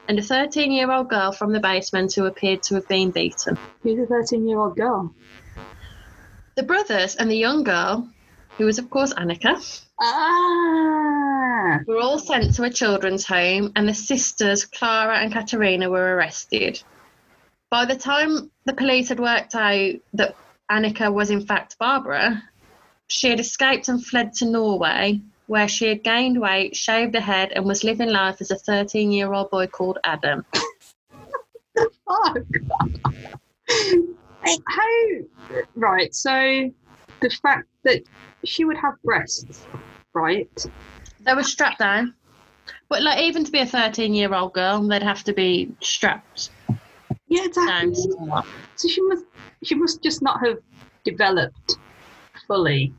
and 0.07 0.19
a 0.19 0.23
13 0.23 0.71
year 0.71 0.91
old 0.91 1.09
girl 1.09 1.31
from 1.31 1.53
the 1.53 1.59
basement 1.59 2.13
who 2.13 2.25
appeared 2.25 2.63
to 2.63 2.75
have 2.75 2.87
been 2.87 3.11
beaten. 3.11 3.57
Who's 3.83 3.99
a 3.99 4.05
13 4.05 4.47
year 4.47 4.59
old 4.59 4.75
girl? 4.75 5.13
The 6.55 6.63
brothers 6.63 7.15
and 7.15 7.31
the 7.31 7.37
young 7.37 7.63
girl, 7.63 8.09
who 8.57 8.65
was, 8.65 8.77
of 8.77 8.89
course, 8.89 9.13
Annika, 9.13 9.85
Ah. 10.03 11.79
were 11.85 11.99
all 11.99 12.17
sent 12.17 12.55
to 12.55 12.63
a 12.63 12.69
children's 12.69 13.25
home, 13.25 13.71
and 13.75 13.87
the 13.87 13.93
sisters, 13.93 14.65
Clara 14.65 15.19
and 15.19 15.31
Katerina, 15.31 15.89
were 15.89 16.15
arrested. 16.15 16.81
By 17.69 17.85
the 17.85 17.95
time 17.95 18.49
the 18.65 18.73
police 18.73 19.09
had 19.09 19.19
worked 19.19 19.53
out 19.53 19.93
that 20.13 20.35
Annika 20.71 21.13
was 21.13 21.29
in 21.29 21.45
fact 21.45 21.77
Barbara, 21.77 22.41
she 23.07 23.29
had 23.29 23.39
escaped 23.39 23.89
and 23.89 24.03
fled 24.03 24.33
to 24.35 24.45
Norway, 24.45 25.21
where 25.47 25.67
she 25.67 25.87
had 25.87 26.03
gained 26.03 26.41
weight, 26.41 26.75
shaved 26.75 27.13
her 27.13 27.21
head, 27.21 27.51
and 27.51 27.65
was 27.65 27.83
living 27.83 28.09
life 28.09 28.41
as 28.41 28.51
a 28.51 28.55
13 28.55 29.11
year 29.11 29.31
old 29.33 29.51
boy 29.51 29.67
called 29.67 29.99
Adam. 30.03 30.45
Oh, 32.13 32.35
How? 34.67 34.83
Right. 35.75 36.13
So 36.13 36.69
the 37.21 37.29
fact 37.41 37.67
that 37.83 38.03
she 38.43 38.65
would 38.65 38.75
have 38.75 39.01
breasts, 39.03 39.65
right? 40.13 40.49
They 41.19 41.33
were 41.33 41.43
strapped 41.43 41.79
down. 41.79 42.13
But 42.89 43.01
like 43.03 43.21
even 43.21 43.43
to 43.43 43.51
be 43.51 43.59
a 43.59 43.65
13 43.65 44.13
year 44.13 44.33
old 44.33 44.53
girl, 44.53 44.85
they'd 44.87 45.03
have 45.03 45.23
to 45.25 45.33
be 45.33 45.71
strapped 45.81 46.51
Yeah, 47.27 47.45
exactly. 47.45 47.95
somewhat. 47.95 48.45
So 48.75 48.87
she 48.87 49.01
must. 49.01 49.25
She 49.63 49.75
must 49.75 50.01
just 50.01 50.21
not 50.23 50.43
have 50.45 50.57
developed 51.05 51.77
fully. 52.47 52.93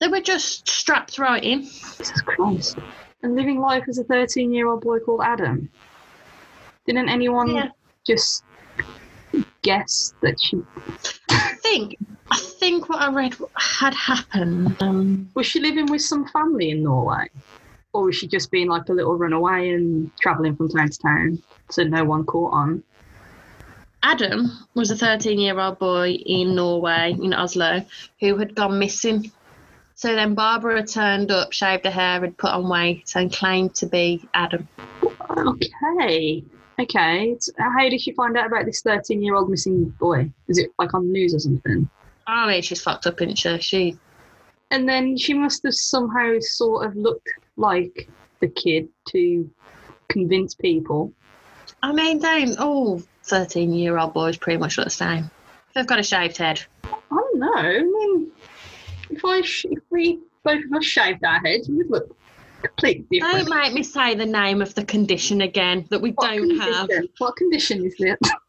They 0.00 0.08
were 0.08 0.20
just 0.20 0.68
strapped 0.68 1.18
right 1.18 1.42
in. 1.42 1.62
Jesus 1.62 2.20
Christ. 2.22 2.78
And 3.22 3.34
living 3.36 3.60
life 3.60 3.84
as 3.88 3.98
a 3.98 4.04
13 4.04 4.52
year 4.52 4.68
old 4.68 4.80
boy 4.82 4.98
called 4.98 5.22
Adam. 5.22 5.70
Didn't 6.86 7.08
anyone 7.08 7.48
Yeah. 7.54 7.68
just 8.06 8.44
guess 9.62 10.12
that 10.22 10.36
she. 10.40 10.58
I 11.30 11.54
think 11.62 11.96
I 12.30 12.38
think 12.38 12.88
what 12.88 13.00
I 13.00 13.12
read 13.12 13.34
had 13.56 13.94
happened. 13.94 14.80
Um, 14.82 15.28
Was 15.34 15.46
she 15.46 15.60
living 15.60 15.86
with 15.86 16.02
some 16.02 16.26
family 16.28 16.70
in 16.70 16.82
Norway? 16.82 17.28
Or 17.92 18.04
was 18.04 18.16
she 18.16 18.26
just 18.26 18.50
being 18.50 18.68
like 18.68 18.88
a 18.88 18.92
little 18.92 19.16
runaway 19.16 19.70
and 19.70 20.10
travelling 20.20 20.56
from 20.56 20.68
town 20.68 20.90
to 20.90 20.98
town 20.98 21.42
so 21.70 21.84
no 21.84 22.04
one 22.04 22.24
caught 22.24 22.52
on? 22.52 22.82
Adam 24.02 24.50
was 24.74 24.90
a 24.90 24.96
13 24.96 25.38
year 25.38 25.58
old 25.58 25.78
boy 25.78 26.10
in 26.10 26.54
Norway, 26.54 27.16
in 27.20 27.32
Oslo, 27.32 27.84
who 28.20 28.36
had 28.36 28.54
gone 28.54 28.78
missing. 28.78 29.32
So 29.94 30.14
then 30.14 30.34
Barbara 30.34 30.86
turned 30.86 31.30
up, 31.30 31.52
shaved 31.52 31.84
her 31.86 31.90
hair, 31.90 32.20
had 32.20 32.36
put 32.36 32.50
on 32.50 32.68
weight, 32.68 33.10
and 33.16 33.32
claimed 33.32 33.74
to 33.76 33.86
be 33.86 34.28
Adam. 34.34 34.68
Okay. 35.30 36.44
Okay. 36.78 37.36
How 37.58 37.88
did 37.88 38.00
she 38.00 38.12
find 38.12 38.36
out 38.36 38.46
about 38.46 38.66
this 38.66 38.82
13 38.82 39.22
year 39.22 39.34
old 39.34 39.48
missing 39.48 39.86
boy? 39.98 40.30
Is 40.48 40.58
it 40.58 40.70
like 40.78 40.92
on 40.92 41.06
the 41.06 41.12
news 41.12 41.34
or 41.34 41.38
something? 41.38 41.88
I 42.26 42.48
mean, 42.48 42.62
she's 42.62 42.82
fucked 42.82 43.06
up, 43.06 43.20
isn't 43.22 43.36
she? 43.36 43.58
She 43.58 43.98
And 44.70 44.88
then 44.88 45.16
she 45.16 45.34
must 45.34 45.62
have 45.64 45.74
somehow 45.74 46.38
sort 46.40 46.86
of 46.86 46.96
looked 46.96 47.28
like 47.56 48.08
the 48.40 48.48
kid 48.48 48.88
to 49.10 49.48
convince 50.08 50.54
people. 50.54 51.12
I 51.82 51.92
mean, 51.92 52.18
don't 52.20 52.58
all 52.58 53.02
13 53.24 53.72
year 53.72 53.98
old 53.98 54.14
boys 54.14 54.36
pretty 54.36 54.58
much 54.58 54.78
look 54.78 54.86
the 54.86 54.90
same. 54.90 55.30
They've 55.74 55.86
got 55.86 55.98
a 55.98 56.02
shaved 56.02 56.36
head. 56.36 56.62
I 56.84 56.98
don't 57.10 57.38
know. 57.38 57.52
I 57.54 57.82
mean, 57.82 58.30
if 59.10 59.24
I 59.24 59.42
sh- 59.42 59.66
if 59.70 59.82
we 59.90 60.20
both 60.42 60.64
of 60.64 60.72
us 60.72 60.84
shaved 60.84 61.24
our 61.24 61.38
heads, 61.40 61.68
we 61.68 61.76
would 61.76 61.90
look 61.90 62.16
completely 62.62 63.18
different. 63.18 63.48
Don't 63.48 63.58
make 63.58 63.72
me 63.74 63.82
say 63.82 64.14
the 64.14 64.26
name 64.26 64.62
of 64.62 64.74
the 64.74 64.84
condition 64.84 65.42
again 65.42 65.86
that 65.90 66.00
we 66.00 66.12
What 66.12 66.30
don't 66.30 66.58
have. 66.58 66.88
What 67.18 67.36
condition 67.36 67.84
is 67.84 67.94
it? 67.98 68.18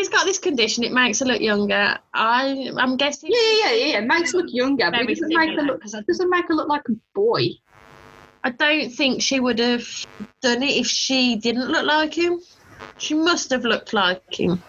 He's 0.00 0.08
got 0.08 0.24
this 0.24 0.38
condition, 0.38 0.82
it 0.82 0.92
makes 0.92 1.20
her 1.20 1.26
look 1.26 1.42
younger. 1.42 1.98
I, 2.14 2.70
I'm 2.78 2.96
guessing. 2.96 3.28
Yeah, 3.30 3.52
yeah, 3.52 3.72
yeah, 3.72 3.84
yeah. 3.84 3.98
It 3.98 4.06
makes 4.06 4.32
her 4.32 4.38
look 4.38 4.46
younger, 4.50 4.90
but 4.90 5.02
it 5.02 5.08
doesn't 5.08 5.28
make 5.28 5.50
her 5.58 5.62
look. 5.62 5.84
It 5.84 6.06
doesn't 6.06 6.30
make 6.30 6.48
her 6.48 6.54
look 6.54 6.68
like 6.68 6.88
a 6.88 6.92
boy. 7.14 7.48
I 8.42 8.48
don't 8.48 8.88
think 8.88 9.20
she 9.20 9.40
would 9.40 9.58
have 9.58 9.86
done 10.40 10.62
it 10.62 10.74
if 10.74 10.86
she 10.86 11.36
didn't 11.36 11.68
look 11.68 11.84
like 11.84 12.14
him. 12.14 12.40
She 12.96 13.12
must 13.12 13.50
have 13.50 13.64
looked 13.64 13.92
like 13.92 14.22
him. 14.40 14.62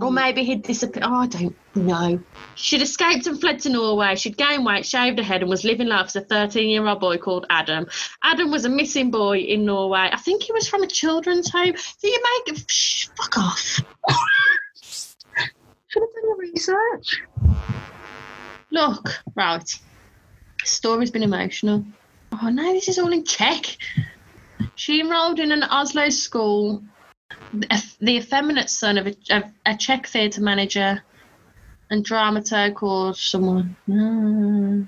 Or 0.00 0.12
maybe 0.12 0.44
he'd 0.44 0.62
disappeared. 0.62 1.04
Oh, 1.04 1.14
I 1.14 1.26
don't 1.26 1.56
know. 1.74 2.20
She'd 2.54 2.82
escaped 2.82 3.26
and 3.26 3.40
fled 3.40 3.58
to 3.60 3.70
Norway. 3.70 4.14
She'd 4.14 4.36
gained 4.36 4.64
weight, 4.64 4.86
shaved 4.86 5.18
her 5.18 5.24
head, 5.24 5.40
and 5.40 5.50
was 5.50 5.64
living 5.64 5.88
life 5.88 6.06
as 6.06 6.16
a 6.16 6.20
13 6.20 6.68
year 6.68 6.86
old 6.86 7.00
boy 7.00 7.18
called 7.18 7.44
Adam. 7.50 7.88
Adam 8.22 8.52
was 8.52 8.64
a 8.64 8.68
missing 8.68 9.10
boy 9.10 9.38
in 9.38 9.64
Norway. 9.64 10.10
I 10.12 10.18
think 10.18 10.44
he 10.44 10.52
was 10.52 10.68
from 10.68 10.84
a 10.84 10.86
children's 10.86 11.50
home. 11.50 11.72
Do 11.72 12.08
you 12.08 12.22
make 12.22 12.56
it? 12.56 12.70
Shh, 12.70 13.08
fuck 13.16 13.36
off. 13.36 13.80
Should 15.96 16.02
have 16.02 16.12
done 16.12 16.24
your 16.24 16.36
research. 16.36 17.22
Look, 18.70 19.22
right. 19.34 19.80
Story's 20.62 21.10
been 21.10 21.22
emotional. 21.22 21.86
Oh 22.32 22.50
no, 22.50 22.70
this 22.74 22.88
is 22.88 22.98
all 22.98 23.14
in 23.14 23.24
Czech. 23.24 23.64
She 24.74 25.00
enrolled 25.00 25.40
in 25.40 25.52
an 25.52 25.62
Oslo 25.62 26.10
school, 26.10 26.84
the 27.52 28.16
effeminate 28.18 28.68
son 28.68 28.98
of 28.98 29.06
a, 29.06 29.16
of 29.30 29.44
a 29.64 29.74
Czech 29.74 30.06
theatre 30.06 30.42
manager 30.42 31.02
and 31.88 32.06
dramaturg 32.06 32.82
or 32.82 33.14
someone. 33.14 33.74
Hmm. 33.86 34.82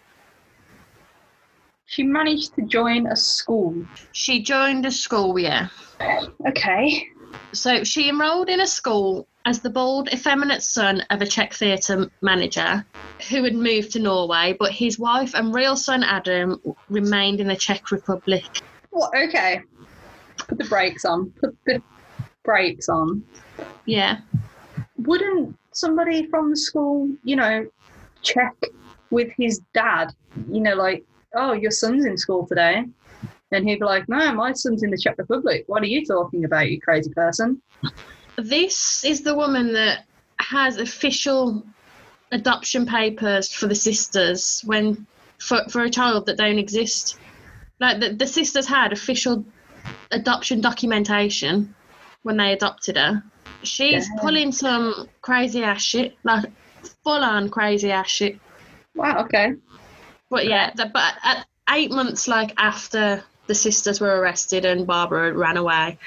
She 1.87 2.03
managed 2.03 2.55
to 2.57 2.67
join 2.67 3.07
a 3.07 3.17
school. 3.17 3.83
She 4.13 4.43
joined 4.43 4.85
a 4.85 4.91
school, 4.91 5.39
yeah. 5.39 5.69
Okay. 6.47 7.09
So 7.53 7.85
she 7.85 8.09
enrolled 8.09 8.49
in 8.49 8.61
a 8.61 8.67
school 8.67 9.27
as 9.45 9.61
the 9.61 9.71
bald, 9.71 10.09
effeminate 10.13 10.63
son 10.63 11.03
of 11.11 11.23
a 11.23 11.27
Czech 11.27 11.55
theatre 11.55 12.11
manager 12.21 12.85
who 13.31 13.43
had 13.45 13.55
moved 13.55 13.93
to 13.93 13.99
Norway, 13.99 14.55
but 14.59 14.73
his 14.73 14.99
wife 14.99 15.35
and 15.35 15.55
real 15.55 15.77
son 15.77 16.05
Adam 16.05 16.61
remained 16.91 17.41
in 17.41 17.49
the 17.49 17.57
Czech 17.57 17.91
Republic. 17.91 18.45
Well, 18.91 19.11
okay. 19.17 19.63
Put 20.37 20.59
the 20.59 20.65
brakes 20.65 21.05
on. 21.05 21.31
Put 21.41 21.57
the 21.65 21.83
brakes 22.45 22.89
on. 22.89 23.25
Yeah. 23.87 24.19
Wouldn't 24.99 25.57
somebody 25.73 26.27
from 26.27 26.51
the 26.51 26.57
school, 26.57 27.09
you 27.25 27.37
know, 27.37 27.67
check 28.23 28.55
with 29.11 29.31
his 29.37 29.61
dad? 29.73 30.13
You 30.51 30.61
know, 30.61 30.75
like, 30.75 31.05
oh, 31.35 31.53
your 31.53 31.71
son's 31.71 32.05
in 32.05 32.17
school 32.17 32.47
today. 32.47 32.85
And 33.51 33.69
he'd 33.69 33.79
be 33.79 33.85
like, 33.85 34.09
no, 34.09 34.33
my 34.33 34.53
son's 34.53 34.83
in 34.83 34.91
the 34.91 34.99
Czech 34.99 35.17
Republic. 35.19 35.65
What 35.67 35.83
are 35.83 35.87
you 35.87 36.05
talking 36.05 36.45
about, 36.45 36.71
you 36.71 36.81
crazy 36.81 37.11
person? 37.11 37.63
This 38.37 39.05
is 39.05 39.23
the 39.23 39.35
woman 39.35 39.73
that 39.73 40.05
has 40.41 40.77
official 40.77 41.65
adoption 42.31 42.87
papers 42.87 43.53
for 43.53 43.67
the 43.67 43.75
sisters 43.75 44.63
when 44.67 45.07
for, 45.41 45.63
for 45.71 45.83
a 45.83 45.91
child 45.91 46.27
that 46.27 46.37
don't 46.37 46.59
exist. 46.59 47.19
Like 47.81 48.01
the, 48.01 48.11
the 48.11 48.27
sisters 48.27 48.67
had 48.67 48.93
official 48.93 49.45
adoption 50.11 50.61
documentation 50.61 51.75
when 52.23 52.37
they 52.37 52.53
adopted 52.53 52.97
her. 52.97 53.23
She's 53.63 54.09
Yeah. 54.09 54.21
pulling 54.21 54.53
some 54.53 55.09
crazy 55.23 55.63
ass 55.63 55.83
shit, 55.83 56.17
like 56.23 56.45
full 57.03 57.25
on 57.25 57.49
crazy 57.49 57.91
ass 57.91 58.09
shit. 58.09 58.39
Wow, 58.95 59.25
okay. 59.25 59.55
But 60.31 60.47
yeah, 60.47 60.73
the, 60.75 60.87
but 60.93 61.15
at 61.23 61.47
eight 61.71 61.91
months, 61.91 62.29
like 62.29 62.53
after 62.59 63.23
the 63.49 63.55
sisters 63.55 64.01
were 64.01 64.21
arrested 64.21 64.65
and 64.65 64.87
Barbara 64.87 65.33
ran 65.33 65.57
away, 65.57 65.99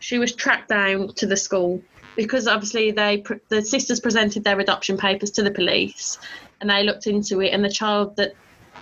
she 0.00 0.18
was 0.18 0.34
tracked 0.34 0.68
down 0.68 1.14
to 1.14 1.26
the 1.26 1.36
school 1.36 1.82
because 2.16 2.48
obviously 2.48 2.90
they 2.90 3.22
the 3.48 3.62
sisters 3.62 4.00
presented 4.00 4.42
their 4.42 4.58
adoption 4.58 4.96
papers 4.96 5.30
to 5.32 5.42
the 5.42 5.50
police, 5.50 6.18
and 6.60 6.68
they 6.68 6.82
looked 6.82 7.06
into 7.06 7.40
it, 7.40 7.50
and 7.50 7.64
the 7.64 7.70
child 7.70 8.16
that 8.16 8.32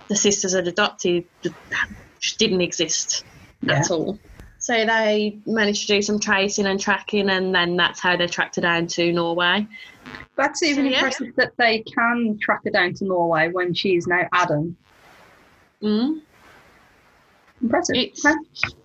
the 0.07 0.15
sisters 0.15 0.53
had 0.53 0.67
adopted 0.67 1.25
didn't 2.37 2.61
exist 2.61 3.23
at 3.67 3.91
all. 3.91 4.17
So 4.57 4.73
they 4.73 5.37
managed 5.45 5.81
to 5.81 5.87
do 5.95 6.01
some 6.01 6.19
tracing 6.19 6.65
and 6.65 6.79
tracking, 6.79 7.29
and 7.29 7.53
then 7.53 7.75
that's 7.75 7.99
how 7.99 8.17
they 8.17 8.25
tracked 8.25 8.55
her 8.55 8.61
down 8.61 8.87
to 8.87 9.11
Norway. 9.11 9.67
That's 10.35 10.63
even 10.63 10.85
So, 10.85 10.89
yeah. 10.89 10.97
impressive 10.97 11.35
that 11.35 11.53
they 11.57 11.79
can 11.79 12.39
track 12.41 12.61
her 12.63 12.71
down 12.71 12.93
to 12.95 13.05
Norway 13.05 13.51
when 13.51 13.73
she's 13.73 14.07
now 14.07 14.27
Adam. 14.33 14.75
Mm. 15.83 16.21
Impressive. 17.61 17.95
It's 17.95 18.25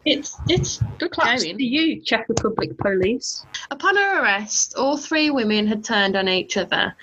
it's 0.04 0.36
it's 0.48 0.78
Good 0.98 1.10
claps 1.10 1.42
going. 1.42 1.58
to 1.58 1.64
you, 1.64 2.00
Czech 2.02 2.28
Republic 2.28 2.76
police. 2.78 3.44
Upon 3.70 3.96
her 3.96 4.22
arrest, 4.22 4.74
all 4.76 4.96
three 4.96 5.30
women 5.30 5.66
had 5.66 5.84
turned 5.84 6.16
on 6.16 6.28
each 6.28 6.56
other. 6.56 6.94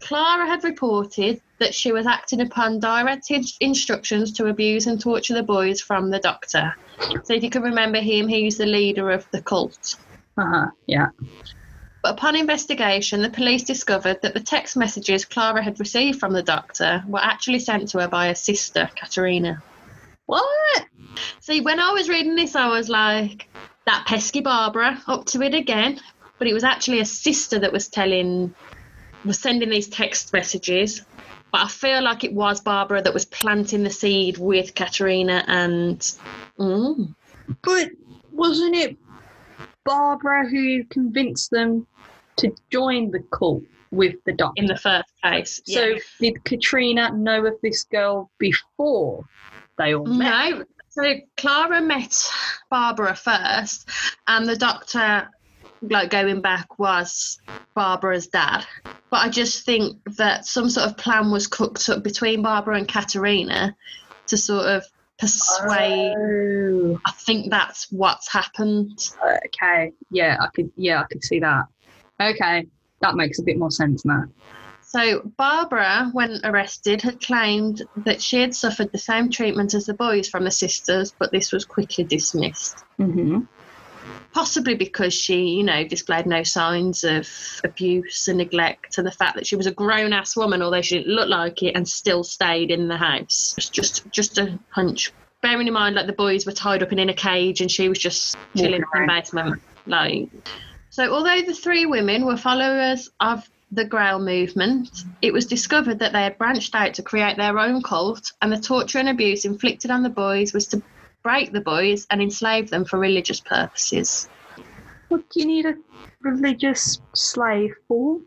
Clara 0.00 0.46
had 0.46 0.62
reported 0.62 1.40
that 1.58 1.74
she 1.74 1.90
was 1.90 2.06
acting 2.06 2.40
upon 2.40 2.78
direct 2.78 3.30
in- 3.30 3.44
instructions 3.60 4.32
to 4.32 4.46
abuse 4.46 4.86
and 4.86 5.00
torture 5.00 5.34
the 5.34 5.42
boys 5.42 5.80
from 5.80 6.10
the 6.10 6.20
doctor. 6.20 6.72
So, 7.24 7.34
if 7.34 7.42
you 7.42 7.50
can 7.50 7.62
remember 7.62 7.98
him, 7.98 8.28
he's 8.28 8.58
the 8.58 8.66
leader 8.66 9.10
of 9.10 9.26
the 9.32 9.42
cult. 9.42 9.96
Uh 10.36 10.46
huh. 10.46 10.66
Yeah. 10.86 11.08
But 12.02 12.12
upon 12.14 12.36
investigation, 12.36 13.22
the 13.22 13.30
police 13.30 13.64
discovered 13.64 14.22
that 14.22 14.34
the 14.34 14.40
text 14.40 14.76
messages 14.76 15.24
Clara 15.24 15.62
had 15.62 15.80
received 15.80 16.20
from 16.20 16.32
the 16.32 16.44
doctor 16.44 17.02
were 17.08 17.18
actually 17.18 17.58
sent 17.58 17.88
to 17.90 18.00
her 18.00 18.08
by 18.08 18.28
her 18.28 18.36
sister, 18.36 18.88
Katerina. 18.94 19.60
What? 20.28 20.86
See, 21.40 21.62
when 21.62 21.80
I 21.80 21.92
was 21.92 22.10
reading 22.10 22.36
this, 22.36 22.54
I 22.54 22.68
was 22.68 22.90
like, 22.90 23.48
that 23.86 24.04
pesky 24.06 24.42
Barbara, 24.42 25.02
up 25.06 25.24
to 25.26 25.40
it 25.40 25.54
again. 25.54 25.98
But 26.38 26.48
it 26.48 26.52
was 26.52 26.64
actually 26.64 27.00
a 27.00 27.06
sister 27.06 27.58
that 27.58 27.72
was 27.72 27.88
telling, 27.88 28.54
was 29.24 29.38
sending 29.38 29.70
these 29.70 29.88
text 29.88 30.34
messages 30.34 31.02
But 31.50 31.62
I 31.62 31.68
feel 31.68 32.02
like 32.02 32.24
it 32.24 32.34
was 32.34 32.60
Barbara 32.60 33.00
that 33.00 33.14
was 33.14 33.24
planting 33.24 33.84
the 33.84 33.90
seed 33.90 34.36
with 34.36 34.74
Katerina 34.74 35.44
and. 35.48 35.98
Mm, 36.58 37.14
But 37.62 37.88
wasn't 38.30 38.76
it 38.76 38.98
Barbara 39.84 40.46
who 40.46 40.84
convinced 40.84 41.50
them 41.50 41.86
to 42.36 42.54
join 42.70 43.10
the 43.10 43.20
cult 43.32 43.62
with 43.90 44.16
the 44.26 44.34
doctor? 44.34 44.60
in 44.62 44.66
the 44.66 44.76
first 44.76 45.08
case. 45.24 45.62
so 45.64 45.86
yeah. 45.86 45.98
did 46.20 46.44
Katrina 46.44 47.12
know 47.12 47.46
of 47.46 47.54
this 47.62 47.84
girl 47.84 48.30
before 48.38 49.24
they 49.78 49.94
all 49.94 50.04
met? 50.04 50.50
No. 50.50 50.64
So 50.90 51.14
Clara 51.36 51.80
met 51.80 52.28
Barbara 52.70 53.14
first, 53.14 53.88
and 54.26 54.48
the 54.48 54.56
doctor, 54.56 55.28
like 55.80 56.10
going 56.10 56.40
back, 56.40 56.78
was 56.78 57.40
Barbara's 57.74 58.26
dad. 58.26 58.66
But 59.10 59.24
I 59.24 59.28
just 59.28 59.64
think 59.64 59.98
that 60.16 60.44
some 60.44 60.70
sort 60.70 60.88
of 60.88 60.96
plan 60.96 61.30
was 61.30 61.46
cooked 61.46 61.88
up 61.88 62.02
between 62.02 62.42
Barbara 62.42 62.76
and 62.76 62.88
Katerina 62.88 63.76
to 64.26 64.36
sort 64.36 64.66
of 64.66 64.84
persuade. 65.18 66.14
Oh, 66.16 67.00
I 67.06 67.12
think 67.12 67.50
that's 67.50 67.90
what's 67.92 68.30
happened. 68.32 68.98
okay. 69.46 69.92
Yeah, 70.10 70.36
I 70.40 70.48
could. 70.54 70.70
Yeah, 70.76 71.00
I 71.00 71.04
could 71.04 71.22
see 71.22 71.40
that. 71.40 71.66
Okay, 72.20 72.66
that 73.02 73.14
makes 73.14 73.38
a 73.38 73.42
bit 73.42 73.58
more 73.58 73.70
sense 73.70 74.04
now. 74.04 74.24
So 74.90 75.20
Barbara, 75.36 76.08
when 76.14 76.40
arrested, 76.44 77.02
had 77.02 77.20
claimed 77.20 77.82
that 77.98 78.22
she 78.22 78.40
had 78.40 78.54
suffered 78.54 78.90
the 78.90 78.96
same 78.96 79.28
treatment 79.28 79.74
as 79.74 79.84
the 79.84 79.92
boys 79.92 80.30
from 80.30 80.44
the 80.44 80.50
sisters, 80.50 81.12
but 81.18 81.30
this 81.30 81.52
was 81.52 81.66
quickly 81.66 82.04
dismissed. 82.04 82.84
Mm-hmm. 82.98 83.40
possibly 84.32 84.74
because 84.74 85.14
she, 85.14 85.44
you 85.44 85.62
know, 85.62 85.84
displayed 85.84 86.26
no 86.26 86.42
signs 86.42 87.04
of 87.04 87.28
abuse 87.64 88.28
and 88.28 88.38
neglect, 88.38 88.98
and 88.98 89.06
the 89.06 89.12
fact 89.12 89.36
that 89.36 89.46
she 89.46 89.56
was 89.56 89.66
a 89.66 89.72
grown-ass 89.72 90.36
woman, 90.36 90.62
although 90.62 90.82
she 90.82 90.98
didn't 90.98 91.14
look 91.14 91.28
like 91.28 91.62
it, 91.62 91.76
and 91.76 91.88
still 91.88 92.24
stayed 92.24 92.70
in 92.70 92.88
the 92.88 92.96
house. 92.96 93.54
It's 93.58 93.68
just, 93.68 94.08
just 94.10 94.38
a 94.38 94.58
hunch. 94.70 95.12
Bearing 95.42 95.66
in 95.66 95.72
mind, 95.72 95.96
like 95.96 96.06
the 96.06 96.12
boys 96.12 96.46
were 96.46 96.52
tied 96.52 96.82
up 96.82 96.90
and 96.90 97.00
in 97.00 97.08
a 97.08 97.14
cage, 97.14 97.60
and 97.60 97.70
she 97.70 97.88
was 97.88 97.98
just 97.98 98.36
chilling 98.56 98.82
in 98.94 99.06
the 99.06 99.06
basement. 99.06 99.62
Like, 99.86 100.28
so 100.90 101.12
although 101.12 101.42
the 101.42 101.54
three 101.54 101.86
women 101.86 102.24
were 102.24 102.36
followers 102.36 103.10
of 103.20 103.48
the 103.70 103.84
Grail 103.84 104.18
movement, 104.18 105.04
it 105.20 105.32
was 105.32 105.46
discovered 105.46 105.98
that 105.98 106.12
they 106.12 106.22
had 106.22 106.38
branched 106.38 106.74
out 106.74 106.94
to 106.94 107.02
create 107.02 107.36
their 107.36 107.58
own 107.58 107.82
cult, 107.82 108.32
and 108.40 108.52
the 108.52 108.58
torture 108.58 108.98
and 108.98 109.08
abuse 109.08 109.44
inflicted 109.44 109.90
on 109.90 110.02
the 110.02 110.08
boys 110.08 110.52
was 110.52 110.66
to 110.68 110.82
break 111.22 111.52
the 111.52 111.60
boys 111.60 112.06
and 112.10 112.22
enslave 112.22 112.70
them 112.70 112.84
for 112.84 112.98
religious 112.98 113.40
purposes. 113.40 114.28
What 115.08 115.28
do 115.30 115.40
you 115.40 115.46
need 115.46 115.66
a 115.66 115.74
religious 116.20 117.00
slave 117.14 117.74
for? 117.86 118.20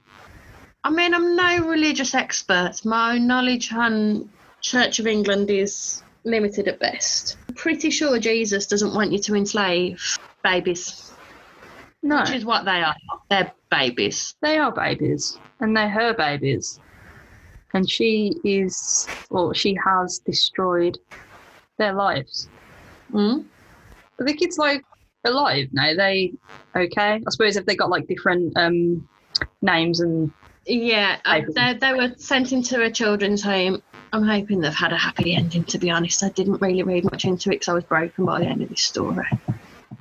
I 0.84 0.90
mean, 0.90 1.14
I'm 1.14 1.36
no 1.36 1.68
religious 1.68 2.16
expert. 2.16 2.84
My 2.84 3.18
knowledge 3.18 3.72
on 3.72 4.30
Church 4.62 5.00
of 5.00 5.08
England 5.08 5.50
is 5.50 6.04
limited 6.24 6.68
at 6.68 6.80
best. 6.80 7.38
I'm 7.50 7.56
pretty 7.56 7.90
sure 7.90 8.20
Jesus 8.20 8.68
doesn't 8.68 8.94
want 8.94 9.12
you 9.12 9.20
to 9.20 9.36
enslave 9.36 10.18
babies, 10.44 11.14
No, 12.04 12.22
which 12.22 12.32
is 12.32 12.46
what 12.46 12.66
they 12.66 12.82
are. 12.82 12.96
They're 13.30 13.52
babies. 13.70 14.36
they 14.42 14.58
are 14.58 14.72
babies, 14.72 15.40
and 15.60 15.76
they're 15.76 15.90
her 15.90 16.14
babies. 16.14 16.80
And 17.74 17.90
she 17.90 18.36
is, 18.44 19.08
or 19.30 19.54
she 19.54 19.78
has 19.86 20.20
destroyed 20.20 20.98
their 21.78 21.94
lives. 21.94 22.50
Mm? 23.14 23.46
Are 24.20 24.26
the 24.26 24.34
kids 24.34 24.58
like 24.58 24.84
alive 25.24 25.68
now? 25.72 25.96
They 25.96 26.34
okay? 26.76 27.22
I 27.26 27.30
suppose 27.30 27.56
if 27.56 27.66
they 27.66 27.76
got 27.76 27.90
like 27.90 28.08
different 28.08 28.58
um 28.58 29.08
names 29.62 30.00
and 30.00 30.32
Yeah, 30.66 31.20
uh, 31.26 31.42
they, 31.56 31.74
they 31.80 31.94
were 31.94 32.14
sent 32.18 32.52
into 32.52 32.82
a 32.82 32.92
children's 32.92 33.42
home. 33.42 33.82
I'm 34.14 34.24
hoping 34.24 34.60
they've 34.60 34.74
had 34.74 34.92
a 34.92 34.98
happy 34.98 35.36
ending, 35.36 35.64
to 35.66 35.78
be 35.78 35.90
honest. 35.90 36.24
I 36.24 36.30
didn't 36.30 36.62
really 36.62 36.84
read 36.84 37.06
much 37.06 37.24
into 37.24 37.50
it 37.50 37.54
because 37.54 37.70
I 37.70 37.74
was 37.74 37.84
broken 37.86 38.26
by 38.26 38.40
the 38.40 38.46
end 38.46 38.62
of 38.62 38.70
this 38.70 38.82
story. 38.82 39.26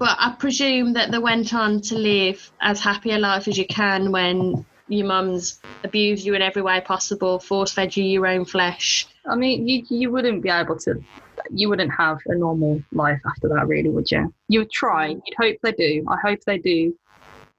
But 0.01 0.17
I 0.19 0.35
presume 0.39 0.95
that 0.95 1.11
they 1.11 1.19
went 1.19 1.53
on 1.53 1.83
to 1.83 1.95
live 1.95 2.51
as 2.63 2.81
happy 2.81 3.11
a 3.13 3.19
life 3.19 3.47
as 3.49 3.59
you 3.59 3.67
can 3.67 4.11
when 4.11 4.65
your 4.89 5.07
mum's 5.07 5.61
abused 5.85 6.25
you 6.25 6.35
in 6.35 6.41
every 6.41 6.63
way 6.63 6.81
possible, 6.81 7.39
force 7.39 7.73
fed 7.73 7.95
you 7.95 8.05
your 8.05 8.27
own 8.27 8.47
flesh. 8.47 9.07
I 9.27 9.37
mean, 9.37 9.69
you 9.69 9.85
you 9.91 10.11
wouldn't 10.11 10.43
be 10.43 10.49
able 10.49 10.79
to, 10.79 11.05
you 11.51 11.69
wouldn't 11.69 11.93
have 11.93 12.19
a 12.27 12.35
normal 12.35 12.83
life 12.93 13.21
after 13.27 13.49
that, 13.51 13.69
really, 13.69 13.91
would 13.91 14.11
you? 14.11 14.33
You 14.49 14.61
would 14.61 14.73
try. 14.73 15.09
You'd 15.09 15.37
hope 15.39 15.59
they 15.63 15.73
do. 15.73 16.03
I 16.09 16.17
hope 16.27 16.41
they 16.47 16.57
do, 16.57 16.97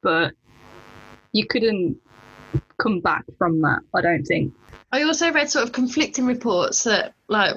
but 0.02 0.34
you 1.34 1.46
couldn't 1.46 1.98
come 2.82 3.02
back 3.02 3.24
from 3.38 3.62
that. 3.62 3.82
I 3.94 4.02
don't 4.02 4.24
think. 4.24 4.52
I 4.92 5.04
also 5.04 5.32
read 5.32 5.52
sort 5.52 5.66
of 5.66 5.74
conflicting 5.74 6.26
reports 6.26 6.86
that, 6.86 7.14
like, 7.28 7.56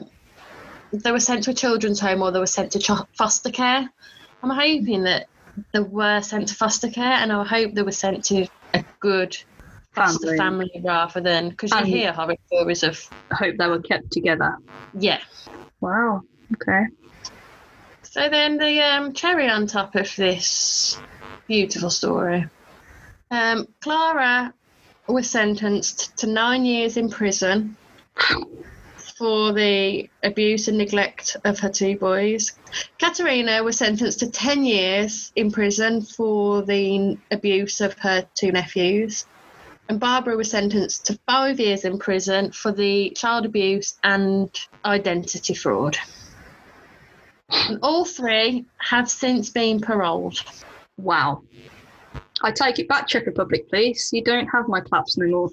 they 0.92 1.10
were 1.10 1.20
sent 1.20 1.44
to 1.44 1.52
a 1.52 1.54
children's 1.54 2.00
home 2.00 2.20
or 2.20 2.30
they 2.30 2.38
were 2.38 2.46
sent 2.46 2.72
to 2.72 2.78
cho- 2.78 3.08
foster 3.16 3.50
care. 3.50 3.90
I'm 4.44 4.50
hoping 4.50 5.04
that 5.04 5.26
they 5.72 5.80
were 5.80 6.20
sent 6.20 6.48
to 6.48 6.54
foster 6.54 6.90
care, 6.90 7.04
and 7.04 7.32
I 7.32 7.44
hope 7.44 7.72
they 7.72 7.82
were 7.82 7.92
sent 7.92 8.24
to 8.26 8.46
a 8.74 8.84
good 9.00 9.34
foster 9.94 10.36
Family. 10.36 10.68
family, 10.68 10.82
rather 10.84 11.20
than 11.22 11.48
because 11.48 11.72
you 11.72 11.84
hear 11.84 12.12
horror 12.12 12.36
stories 12.46 12.82
of 12.82 13.02
I 13.30 13.36
hope 13.36 13.54
they 13.58 13.66
were 13.66 13.80
kept 13.80 14.12
together. 14.12 14.56
yeah. 14.92 15.20
Wow. 15.80 16.22
Okay. 16.54 16.82
So 18.02 18.28
then 18.28 18.58
the 18.58 18.80
um, 18.82 19.14
cherry 19.14 19.48
on 19.48 19.66
top 19.66 19.94
of 19.94 20.14
this 20.16 21.00
beautiful 21.48 21.88
story, 21.88 22.44
um, 23.30 23.66
Clara 23.80 24.52
was 25.08 25.30
sentenced 25.30 26.18
to 26.18 26.26
nine 26.26 26.66
years 26.66 26.98
in 26.98 27.08
prison 27.08 27.78
for 29.16 29.52
the 29.52 30.08
abuse 30.22 30.66
and 30.68 30.76
neglect 30.76 31.36
of 31.44 31.58
her 31.60 31.68
two 31.68 31.96
boys. 31.96 32.52
Katerina 32.98 33.62
was 33.62 33.78
sentenced 33.78 34.20
to 34.20 34.30
10 34.30 34.64
years 34.64 35.32
in 35.36 35.52
prison 35.52 36.02
for 36.02 36.62
the 36.62 37.16
abuse 37.30 37.80
of 37.80 37.94
her 37.98 38.26
two 38.34 38.50
nephews. 38.50 39.26
And 39.88 40.00
Barbara 40.00 40.36
was 40.36 40.50
sentenced 40.50 41.06
to 41.06 41.18
five 41.28 41.60
years 41.60 41.84
in 41.84 41.98
prison 41.98 42.50
for 42.50 42.72
the 42.72 43.10
child 43.10 43.44
abuse 43.44 43.98
and 44.02 44.50
identity 44.84 45.54
fraud. 45.54 45.96
And 47.50 47.78
all 47.82 48.04
three 48.04 48.64
have 48.78 49.10
since 49.10 49.50
been 49.50 49.80
paroled. 49.80 50.42
Wow. 50.96 51.42
I 52.42 52.50
take 52.50 52.78
it 52.78 52.88
back, 52.88 53.06
Czech 53.06 53.26
Republic, 53.26 53.68
please. 53.68 54.10
You 54.12 54.24
don't 54.24 54.46
have 54.48 54.68
my 54.68 54.80
claps 54.80 55.18
anymore. 55.18 55.50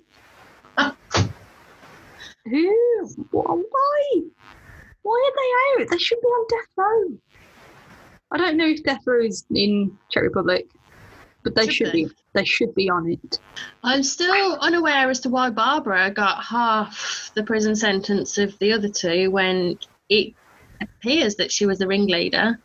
Who? 2.46 3.08
Why? 3.32 4.22
Why 5.04 5.32
are 5.32 5.78
they 5.78 5.84
out? 5.84 5.90
They 5.90 5.98
should 5.98 6.22
be 6.22 6.28
on 6.28 6.48
death 6.50 6.70
row. 6.78 7.18
I 8.32 8.38
don't 8.38 8.58
know 8.58 8.68
if 8.68 8.84
death 8.84 9.02
row 9.06 9.24
is 9.24 9.46
in 9.50 9.98
Czech 10.10 10.24
Republic, 10.24 10.68
but 11.44 11.56
they 11.56 11.66
Should 11.66 11.74
should 11.74 11.92
be. 11.92 12.06
be. 12.06 12.12
They 12.34 12.46
should 12.46 12.74
be 12.74 12.90
on 12.90 13.12
it. 13.12 13.40
I'm 13.84 14.04
still 14.04 14.58
unaware 14.62 15.10
as 15.10 15.20
to 15.22 15.30
why 15.30 15.50
Barbara 15.50 16.12
got 16.12 16.44
half 16.44 17.32
the 17.36 17.44
prison 17.44 17.76
sentence 17.76 18.38
of 18.38 18.58
the 18.60 18.72
other 18.72 18.90
two 18.90 19.32
when 19.32 19.78
it 20.10 20.34
appears 20.82 21.36
that 21.36 21.52
she 21.52 21.66
was 21.66 21.80
the 21.80 21.88
ringleader. 21.88 22.60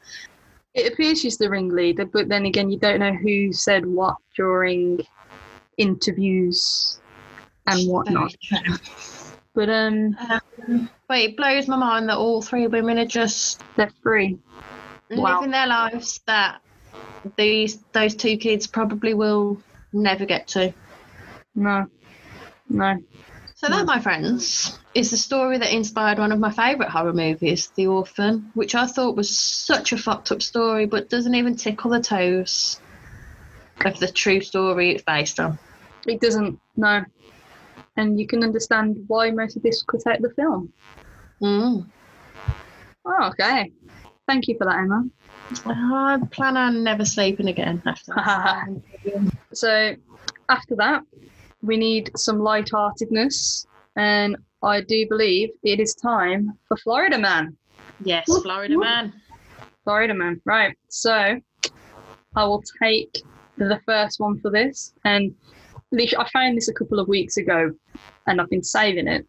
It 0.74 0.92
appears 0.92 1.20
she's 1.20 1.38
the 1.38 1.50
ringleader, 1.50 2.04
but 2.04 2.28
then 2.28 2.46
again, 2.46 2.70
you 2.70 2.78
don't 2.78 3.00
know 3.00 3.14
who 3.14 3.52
said 3.52 3.86
what 3.86 4.16
during 4.36 5.00
interviews 5.78 7.00
and 7.66 7.88
whatnot. 7.88 8.34
But 9.56 9.70
um, 9.70 10.16
Um, 10.68 10.90
but 11.08 11.18
it 11.18 11.36
blows 11.36 11.66
my 11.66 11.76
mind 11.76 12.08
that 12.08 12.18
all 12.18 12.42
three 12.42 12.66
women 12.66 12.98
are 12.98 13.06
just 13.06 13.62
they're 13.76 13.90
free. 14.02 14.38
Wow. 15.10 15.36
living 15.36 15.52
their 15.52 15.66
lives 15.66 16.20
that 16.26 16.60
these 17.36 17.78
those 17.92 18.14
two 18.14 18.36
kids 18.36 18.66
probably 18.66 19.14
will 19.14 19.60
never 19.92 20.26
get 20.26 20.48
to. 20.48 20.74
No, 21.54 21.86
no. 22.68 22.98
So 23.54 23.68
that, 23.68 23.86
my 23.86 24.00
friends, 24.00 24.78
is 24.94 25.10
the 25.10 25.16
story 25.16 25.56
that 25.56 25.72
inspired 25.72 26.18
one 26.18 26.30
of 26.30 26.38
my 26.38 26.50
favourite 26.50 26.90
horror 26.90 27.14
movies, 27.14 27.72
The 27.74 27.86
Orphan, 27.86 28.50
which 28.52 28.74
I 28.74 28.86
thought 28.86 29.16
was 29.16 29.30
such 29.30 29.92
a 29.92 29.96
fucked 29.96 30.30
up 30.30 30.42
story, 30.42 30.84
but 30.84 31.08
doesn't 31.08 31.34
even 31.34 31.56
tickle 31.56 31.90
the 31.90 32.02
toes 32.02 32.78
of 33.82 33.98
the 33.98 34.08
true 34.08 34.42
story 34.42 34.90
it's 34.90 35.04
based 35.04 35.40
on. 35.40 35.58
It 36.06 36.20
doesn't. 36.20 36.60
No. 36.76 37.06
And 37.96 38.18
you 38.20 38.26
can 38.26 38.42
understand 38.42 38.98
why 39.06 39.30
most 39.30 39.56
of 39.56 39.62
this 39.62 39.82
cut 39.82 40.06
out 40.06 40.16
of 40.16 40.22
the 40.22 40.34
film. 40.34 40.72
Mm. 41.42 41.86
Oh, 43.06 43.28
okay. 43.28 43.72
Thank 44.28 44.48
you 44.48 44.56
for 44.58 44.66
that, 44.66 44.78
Emma. 44.78 45.04
I 45.66 46.18
plan 46.32 46.56
on 46.56 46.82
never 46.82 47.04
sleeping 47.04 47.48
again 47.48 47.82
after 47.86 48.12
that. 48.14 48.66
So, 49.52 49.94
after 50.48 50.74
that, 50.76 51.02
we 51.62 51.76
need 51.76 52.10
some 52.16 52.40
light-heartedness, 52.40 53.66
and 53.94 54.36
I 54.62 54.80
do 54.82 55.06
believe 55.08 55.50
it 55.62 55.80
is 55.80 55.94
time 55.94 56.50
for 56.66 56.76
Florida 56.78 57.18
Man. 57.18 57.56
yes, 58.00 58.24
Whoop, 58.28 58.42
Florida 58.42 58.76
man. 58.76 59.12
Florida 59.84 60.12
Man. 60.14 60.40
Right. 60.44 60.76
So, 60.90 61.40
I 62.34 62.44
will 62.44 62.62
take 62.82 63.22
the 63.56 63.80
first 63.86 64.20
one 64.20 64.40
for 64.40 64.50
this, 64.50 64.92
and 65.04 65.34
literally, 65.36 65.65
I 65.92 66.28
found 66.32 66.56
this 66.56 66.68
a 66.68 66.74
couple 66.74 66.98
of 66.98 67.08
weeks 67.08 67.36
ago, 67.36 67.72
and 68.26 68.40
I've 68.40 68.50
been 68.50 68.62
saving 68.62 69.08
it. 69.08 69.26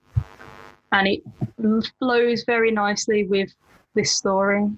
and 0.92 1.08
it 1.08 1.22
flows 2.00 2.44
very 2.46 2.72
nicely 2.72 3.26
with 3.26 3.54
this 3.94 4.16
story. 4.16 4.70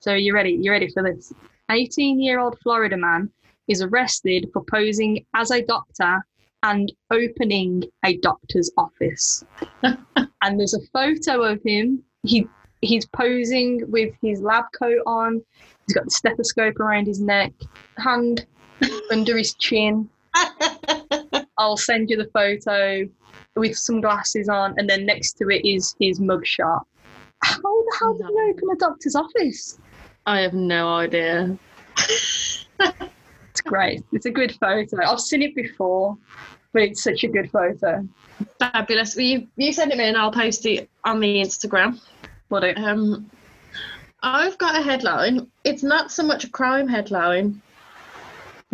So 0.00 0.14
you 0.14 0.34
ready? 0.34 0.58
You 0.60 0.70
ready 0.70 0.88
for 0.88 1.02
this? 1.02 1.32
18-year-old 1.70 2.58
Florida 2.62 2.96
man 2.96 3.30
is 3.68 3.82
arrested 3.82 4.50
for 4.52 4.62
posing 4.70 5.24
as 5.34 5.50
a 5.50 5.62
doctor 5.62 6.24
and 6.62 6.92
opening 7.10 7.84
a 8.04 8.16
doctor's 8.18 8.70
office. 8.76 9.44
and 9.82 10.60
there's 10.60 10.74
a 10.74 10.86
photo 10.92 11.42
of 11.42 11.62
him. 11.64 12.02
He 12.22 12.46
he's 12.80 13.06
posing 13.06 13.90
with 13.90 14.14
his 14.20 14.40
lab 14.40 14.64
coat 14.78 15.00
on. 15.06 15.42
He's 15.86 15.94
got 15.94 16.04
the 16.04 16.10
stethoscope 16.10 16.78
around 16.80 17.06
his 17.06 17.20
neck, 17.20 17.52
hand 17.98 18.46
under 19.10 19.36
his 19.36 19.54
chin. 19.54 20.08
I'll 21.64 21.78
send 21.78 22.10
you 22.10 22.16
the 22.18 22.26
photo 22.26 23.08
with 23.56 23.74
some 23.74 24.02
glasses 24.02 24.50
on, 24.50 24.74
and 24.76 24.88
then 24.88 25.06
next 25.06 25.32
to 25.38 25.48
it 25.48 25.64
is 25.64 25.96
his 25.98 26.20
mugshot. 26.20 26.82
How 27.42 27.58
the 27.62 27.96
hell 27.98 28.14
did 28.14 28.26
you 28.28 28.50
open 28.50 28.68
a 28.70 28.76
doctor's 28.76 29.16
office? 29.16 29.78
I 30.26 30.40
have 30.40 30.52
no 30.52 30.94
idea. 30.94 31.58
It's 31.98 33.60
great. 33.64 34.04
It's 34.12 34.26
a 34.26 34.30
good 34.30 34.52
photo. 34.60 35.02
I've 35.06 35.20
seen 35.20 35.40
it 35.40 35.54
before, 35.54 36.18
but 36.74 36.82
it's 36.82 37.02
such 37.02 37.24
a 37.24 37.28
good 37.28 37.50
photo. 37.50 38.06
Fabulous. 38.58 39.16
Well, 39.16 39.24
you, 39.24 39.48
you 39.56 39.72
send 39.72 39.90
it 39.90 39.96
me 39.96 40.04
and 40.04 40.18
I'll 40.18 40.32
post 40.32 40.66
it 40.66 40.90
on 41.04 41.18
the 41.20 41.36
Instagram. 41.36 41.98
Do. 42.50 42.72
Um, 42.76 43.30
I've 44.22 44.58
got 44.58 44.78
a 44.78 44.82
headline. 44.82 45.50
It's 45.64 45.82
not 45.82 46.12
so 46.12 46.22
much 46.22 46.44
a 46.44 46.50
crime 46.50 46.88
headline, 46.88 47.62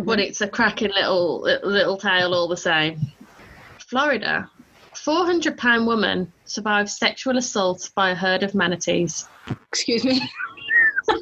but 0.05 0.19
it's 0.19 0.41
a 0.41 0.47
cracking 0.47 0.91
little 0.95 1.41
little 1.63 1.97
tale 1.97 2.33
all 2.33 2.47
the 2.47 2.57
same. 2.57 2.99
Florida, 3.79 4.49
400 4.95 5.57
pound 5.57 5.85
woman 5.87 6.31
survives 6.45 6.97
sexual 6.97 7.37
assault 7.37 7.89
by 7.95 8.11
a 8.11 8.15
herd 8.15 8.43
of 8.43 8.53
manatees. 8.55 9.27
Excuse 9.71 10.03
me. 10.03 10.21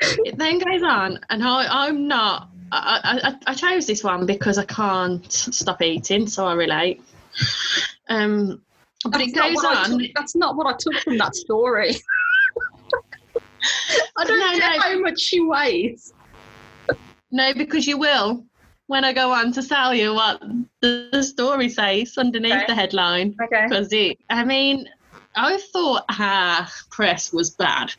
It 0.00 0.36
then 0.36 0.58
goes 0.58 0.82
on, 0.82 1.18
and 1.30 1.42
I, 1.42 1.66
I'm 1.86 2.06
not. 2.06 2.50
I, 2.72 3.20
I, 3.46 3.50
I 3.52 3.54
chose 3.54 3.86
this 3.86 4.04
one 4.04 4.26
because 4.26 4.58
I 4.58 4.64
can't 4.64 5.30
stop 5.32 5.80
eating, 5.80 6.26
so 6.26 6.44
I 6.46 6.52
relate. 6.52 7.02
Um, 8.10 8.60
but 9.04 9.12
That's 9.12 9.28
it 9.28 9.34
goes 9.34 9.64
on. 9.64 9.98
took- 9.98 10.10
that's 10.14 10.34
not 10.36 10.56
what 10.56 10.66
I 10.66 10.76
took 10.78 11.00
from 11.02 11.16
that 11.18 11.34
story. 11.34 11.94
I 14.18 14.24
don't 14.24 14.38
No, 14.38 14.52
no. 14.58 14.80
how 14.80 14.98
much 14.98 15.20
she 15.20 15.40
weighs. 15.40 16.12
No, 17.34 17.52
because 17.52 17.84
you 17.88 17.98
will 17.98 18.44
when 18.86 19.04
I 19.04 19.12
go 19.12 19.32
on 19.32 19.50
to 19.54 19.62
tell 19.66 19.92
you 19.92 20.14
what 20.14 20.40
the, 20.80 21.08
the 21.10 21.22
story 21.22 21.68
says 21.68 22.16
underneath 22.16 22.52
Okay. 22.52 22.66
the 22.68 22.74
headline. 22.76 23.34
Okay. 23.42 23.66
Because 23.68 23.92
it, 23.92 24.18
I 24.30 24.44
mean, 24.44 24.86
I 25.36 25.58
thought 25.58 26.04
her 26.10 26.66
press 26.90 27.32
was 27.32 27.50
bad. 27.50 27.92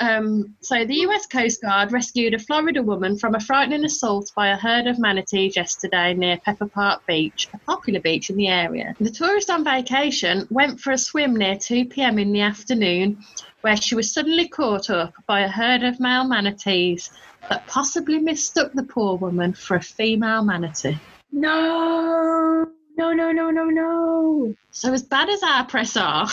Um, 0.00 0.54
so 0.60 0.84
the 0.84 1.00
US 1.06 1.26
Coast 1.26 1.60
Guard 1.60 1.92
rescued 1.92 2.34
a 2.34 2.38
Florida 2.38 2.82
woman 2.82 3.18
from 3.18 3.34
a 3.34 3.40
frightening 3.40 3.84
assault 3.84 4.32
by 4.34 4.48
a 4.48 4.56
herd 4.56 4.86
of 4.86 4.98
manatees 4.98 5.56
yesterday 5.56 6.14
near 6.14 6.38
Pepper 6.38 6.66
Park 6.66 7.06
Beach, 7.06 7.48
a 7.52 7.58
popular 7.58 8.00
beach 8.00 8.30
in 8.30 8.36
the 8.36 8.48
area. 8.48 8.94
The 9.00 9.10
tourist 9.10 9.50
on 9.50 9.64
vacation 9.64 10.46
went 10.50 10.80
for 10.80 10.92
a 10.92 10.98
swim 10.98 11.36
near 11.36 11.56
2 11.56 11.86
p.m. 11.86 12.18
in 12.18 12.32
the 12.32 12.40
afternoon, 12.40 13.18
where 13.60 13.76
she 13.76 13.94
was 13.94 14.12
suddenly 14.12 14.48
caught 14.48 14.88
up 14.88 15.12
by 15.26 15.40
a 15.40 15.48
herd 15.48 15.82
of 15.82 16.00
male 16.00 16.24
manatees 16.24 17.10
that 17.48 17.66
possibly 17.66 18.18
mistook 18.18 18.72
the 18.72 18.82
poor 18.82 19.16
woman 19.16 19.52
for 19.52 19.76
a 19.76 19.82
female 19.82 20.42
manatee. 20.42 20.98
No, 21.32 22.66
no, 22.96 23.12
no, 23.12 23.32
no, 23.32 23.50
no, 23.50 23.64
no. 23.64 24.54
So 24.70 24.92
as 24.92 25.02
bad 25.02 25.28
as 25.28 25.42
our 25.42 25.64
press 25.66 25.96
are, 25.96 26.28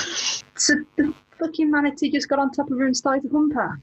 So 0.56 0.74
the 0.98 1.14
fucking 1.40 1.70
manatee 1.70 2.12
just 2.12 2.28
got 2.30 2.40
on 2.40 2.52
top 2.52 2.70
of 2.72 2.78
her 2.78 2.86
and 2.86 2.96
started 2.96 3.24
to 3.24 3.30
hump 3.30 3.54
her. 3.54 3.80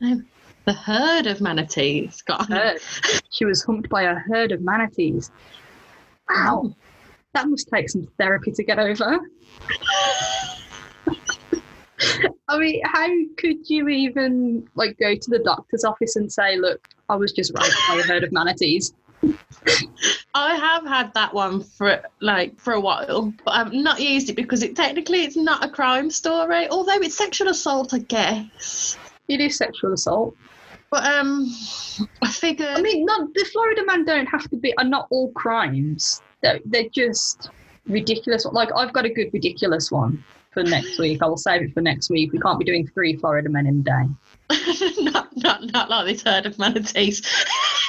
Um, 0.00 0.26
the 0.64 0.72
herd 0.72 1.26
of 1.26 1.40
manatees 1.40 2.22
got 2.22 2.40
on 2.40 2.48
Herd. 2.48 2.80
She 3.30 3.44
was 3.44 3.62
humped 3.62 3.88
by 3.88 4.02
a 4.02 4.14
herd 4.14 4.52
of 4.52 4.62
manatees. 4.62 5.30
Wow. 6.28 6.74
That 7.34 7.48
must 7.48 7.68
take 7.68 7.90
some 7.90 8.08
therapy 8.18 8.50
to 8.52 8.64
get 8.64 8.78
over. 8.78 9.18
I 12.48 12.58
mean, 12.58 12.80
how 12.84 13.08
could 13.36 13.68
you 13.68 13.88
even 13.88 14.68
like 14.74 14.96
go 14.98 15.14
to 15.14 15.30
the 15.30 15.38
doctor's 15.40 15.84
office 15.84 16.16
and 16.16 16.32
say, 16.32 16.56
"Look, 16.56 16.88
I 17.08 17.16
was 17.16 17.32
just 17.32 17.52
raped 17.54 17.76
by 17.88 17.96
a 17.96 18.02
herd 18.02 18.24
of 18.24 18.32
manatees"? 18.32 18.94
I 20.34 20.54
have 20.54 20.86
had 20.86 21.14
that 21.14 21.32
one 21.32 21.62
for 21.62 22.02
like 22.20 22.60
for 22.60 22.74
a 22.74 22.80
while, 22.80 23.32
but 23.44 23.52
I've 23.52 23.72
not 23.72 24.00
used 24.00 24.28
it 24.28 24.36
because 24.36 24.62
it 24.62 24.76
technically 24.76 25.24
it's 25.24 25.36
not 25.36 25.64
a 25.64 25.68
crime 25.68 26.10
story, 26.10 26.68
although 26.68 27.00
it's 27.00 27.16
sexual 27.16 27.48
assault, 27.48 27.94
I 27.94 27.98
guess. 27.98 28.98
It 29.28 29.40
is 29.40 29.56
sexual 29.56 29.92
assault. 29.92 30.36
But 30.90 31.04
um, 31.04 31.48
I 32.22 32.30
figured. 32.30 32.68
I 32.68 32.80
mean, 32.80 33.04
not 33.04 33.32
the 33.34 33.44
Florida 33.52 33.84
man 33.86 34.04
don't 34.04 34.26
have 34.26 34.48
to 34.50 34.56
be. 34.56 34.76
Are 34.78 34.84
not 34.84 35.08
all 35.10 35.32
crimes. 35.32 36.22
They're, 36.42 36.60
they're 36.64 36.88
just 36.90 37.50
ridiculous. 37.86 38.44
Like 38.44 38.70
I've 38.76 38.92
got 38.92 39.04
a 39.04 39.10
good 39.10 39.30
ridiculous 39.32 39.90
one 39.90 40.22
for 40.52 40.62
next 40.62 40.98
week. 40.98 41.22
I 41.22 41.26
will 41.26 41.36
save 41.36 41.62
it 41.62 41.74
for 41.74 41.80
next 41.80 42.08
week. 42.08 42.32
We 42.32 42.38
can't 42.38 42.58
be 42.58 42.64
doing 42.64 42.86
three 42.86 43.16
Florida 43.16 43.48
men 43.48 43.66
in 43.66 43.80
a 43.80 43.82
day. 43.82 45.00
not 45.02 45.36
not 45.36 45.72
not 45.72 45.90
like 45.90 46.06
this 46.06 46.22
herd 46.22 46.46
of 46.46 46.58
manatees. 46.58 47.22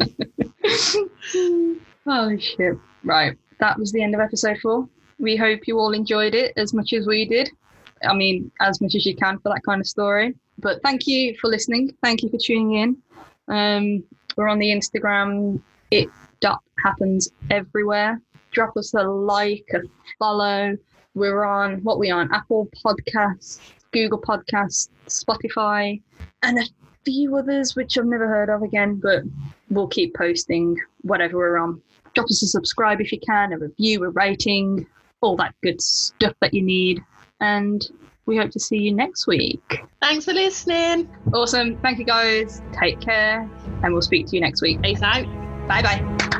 oh 2.06 2.36
shit! 2.38 2.76
Right, 3.04 3.36
that 3.58 3.78
was 3.78 3.92
the 3.92 4.02
end 4.02 4.14
of 4.14 4.20
episode 4.20 4.58
four. 4.58 4.88
We 5.18 5.36
hope 5.36 5.66
you 5.66 5.78
all 5.78 5.92
enjoyed 5.92 6.34
it 6.34 6.52
as 6.56 6.72
much 6.72 6.92
as 6.92 7.06
we 7.06 7.26
did. 7.26 7.50
I 8.02 8.14
mean, 8.14 8.50
as 8.60 8.80
much 8.80 8.94
as 8.94 9.04
you 9.04 9.14
can 9.14 9.38
for 9.38 9.50
that 9.50 9.62
kind 9.64 9.80
of 9.80 9.86
story. 9.86 10.34
But 10.58 10.82
thank 10.82 11.06
you 11.06 11.36
for 11.40 11.48
listening. 11.48 11.94
Thank 12.02 12.22
you 12.22 12.30
for 12.30 12.38
tuning 12.38 12.74
in. 12.74 12.96
Um, 13.48 14.04
we're 14.36 14.48
on 14.48 14.58
the 14.58 14.70
Instagram. 14.70 15.60
It 15.90 16.08
dot 16.40 16.62
happens 16.82 17.30
everywhere. 17.50 18.20
Drop 18.52 18.76
us 18.76 18.94
a 18.94 19.02
like, 19.02 19.64
a 19.74 19.80
follow. 20.18 20.76
We're 21.14 21.44
on 21.44 21.82
what 21.82 21.98
we 21.98 22.10
are 22.10 22.20
on 22.20 22.32
Apple 22.32 22.68
Podcasts, 22.84 23.60
Google 23.92 24.20
Podcasts, 24.20 24.88
Spotify, 25.06 26.00
and 26.42 26.58
a 26.58 26.64
few 27.04 27.36
others 27.36 27.74
which 27.74 27.98
I've 27.98 28.06
never 28.06 28.28
heard 28.28 28.48
of 28.48 28.62
again. 28.62 28.96
But 28.96 29.24
we'll 29.70 29.88
keep 29.88 30.14
posting 30.14 30.76
whatever 31.02 31.38
we're 31.38 31.58
on. 31.58 31.80
Drop 32.14 32.26
us 32.26 32.42
a 32.42 32.46
subscribe 32.46 33.00
if 33.00 33.12
you 33.12 33.20
can, 33.20 33.52
a 33.52 33.58
review, 33.58 34.04
a 34.04 34.10
rating, 34.10 34.86
all 35.20 35.36
that 35.36 35.54
good 35.62 35.80
stuff 35.80 36.34
that 36.40 36.52
you 36.52 36.62
need. 36.62 37.02
And 37.40 37.86
we 38.26 38.36
hope 38.36 38.50
to 38.50 38.60
see 38.60 38.78
you 38.78 38.94
next 38.94 39.26
week. 39.26 39.82
Thanks 40.02 40.24
for 40.24 40.32
listening. 40.32 41.08
Awesome. 41.32 41.78
Thank 41.78 41.98
you 41.98 42.04
guys. 42.04 42.62
Take 42.78 43.00
care. 43.00 43.48
And 43.82 43.92
we'll 43.92 44.02
speak 44.02 44.26
to 44.26 44.36
you 44.36 44.40
next 44.40 44.60
week. 44.62 44.82
Peace 44.82 45.02
out. 45.02 45.26
Bye 45.66 45.82
bye. 45.82 46.36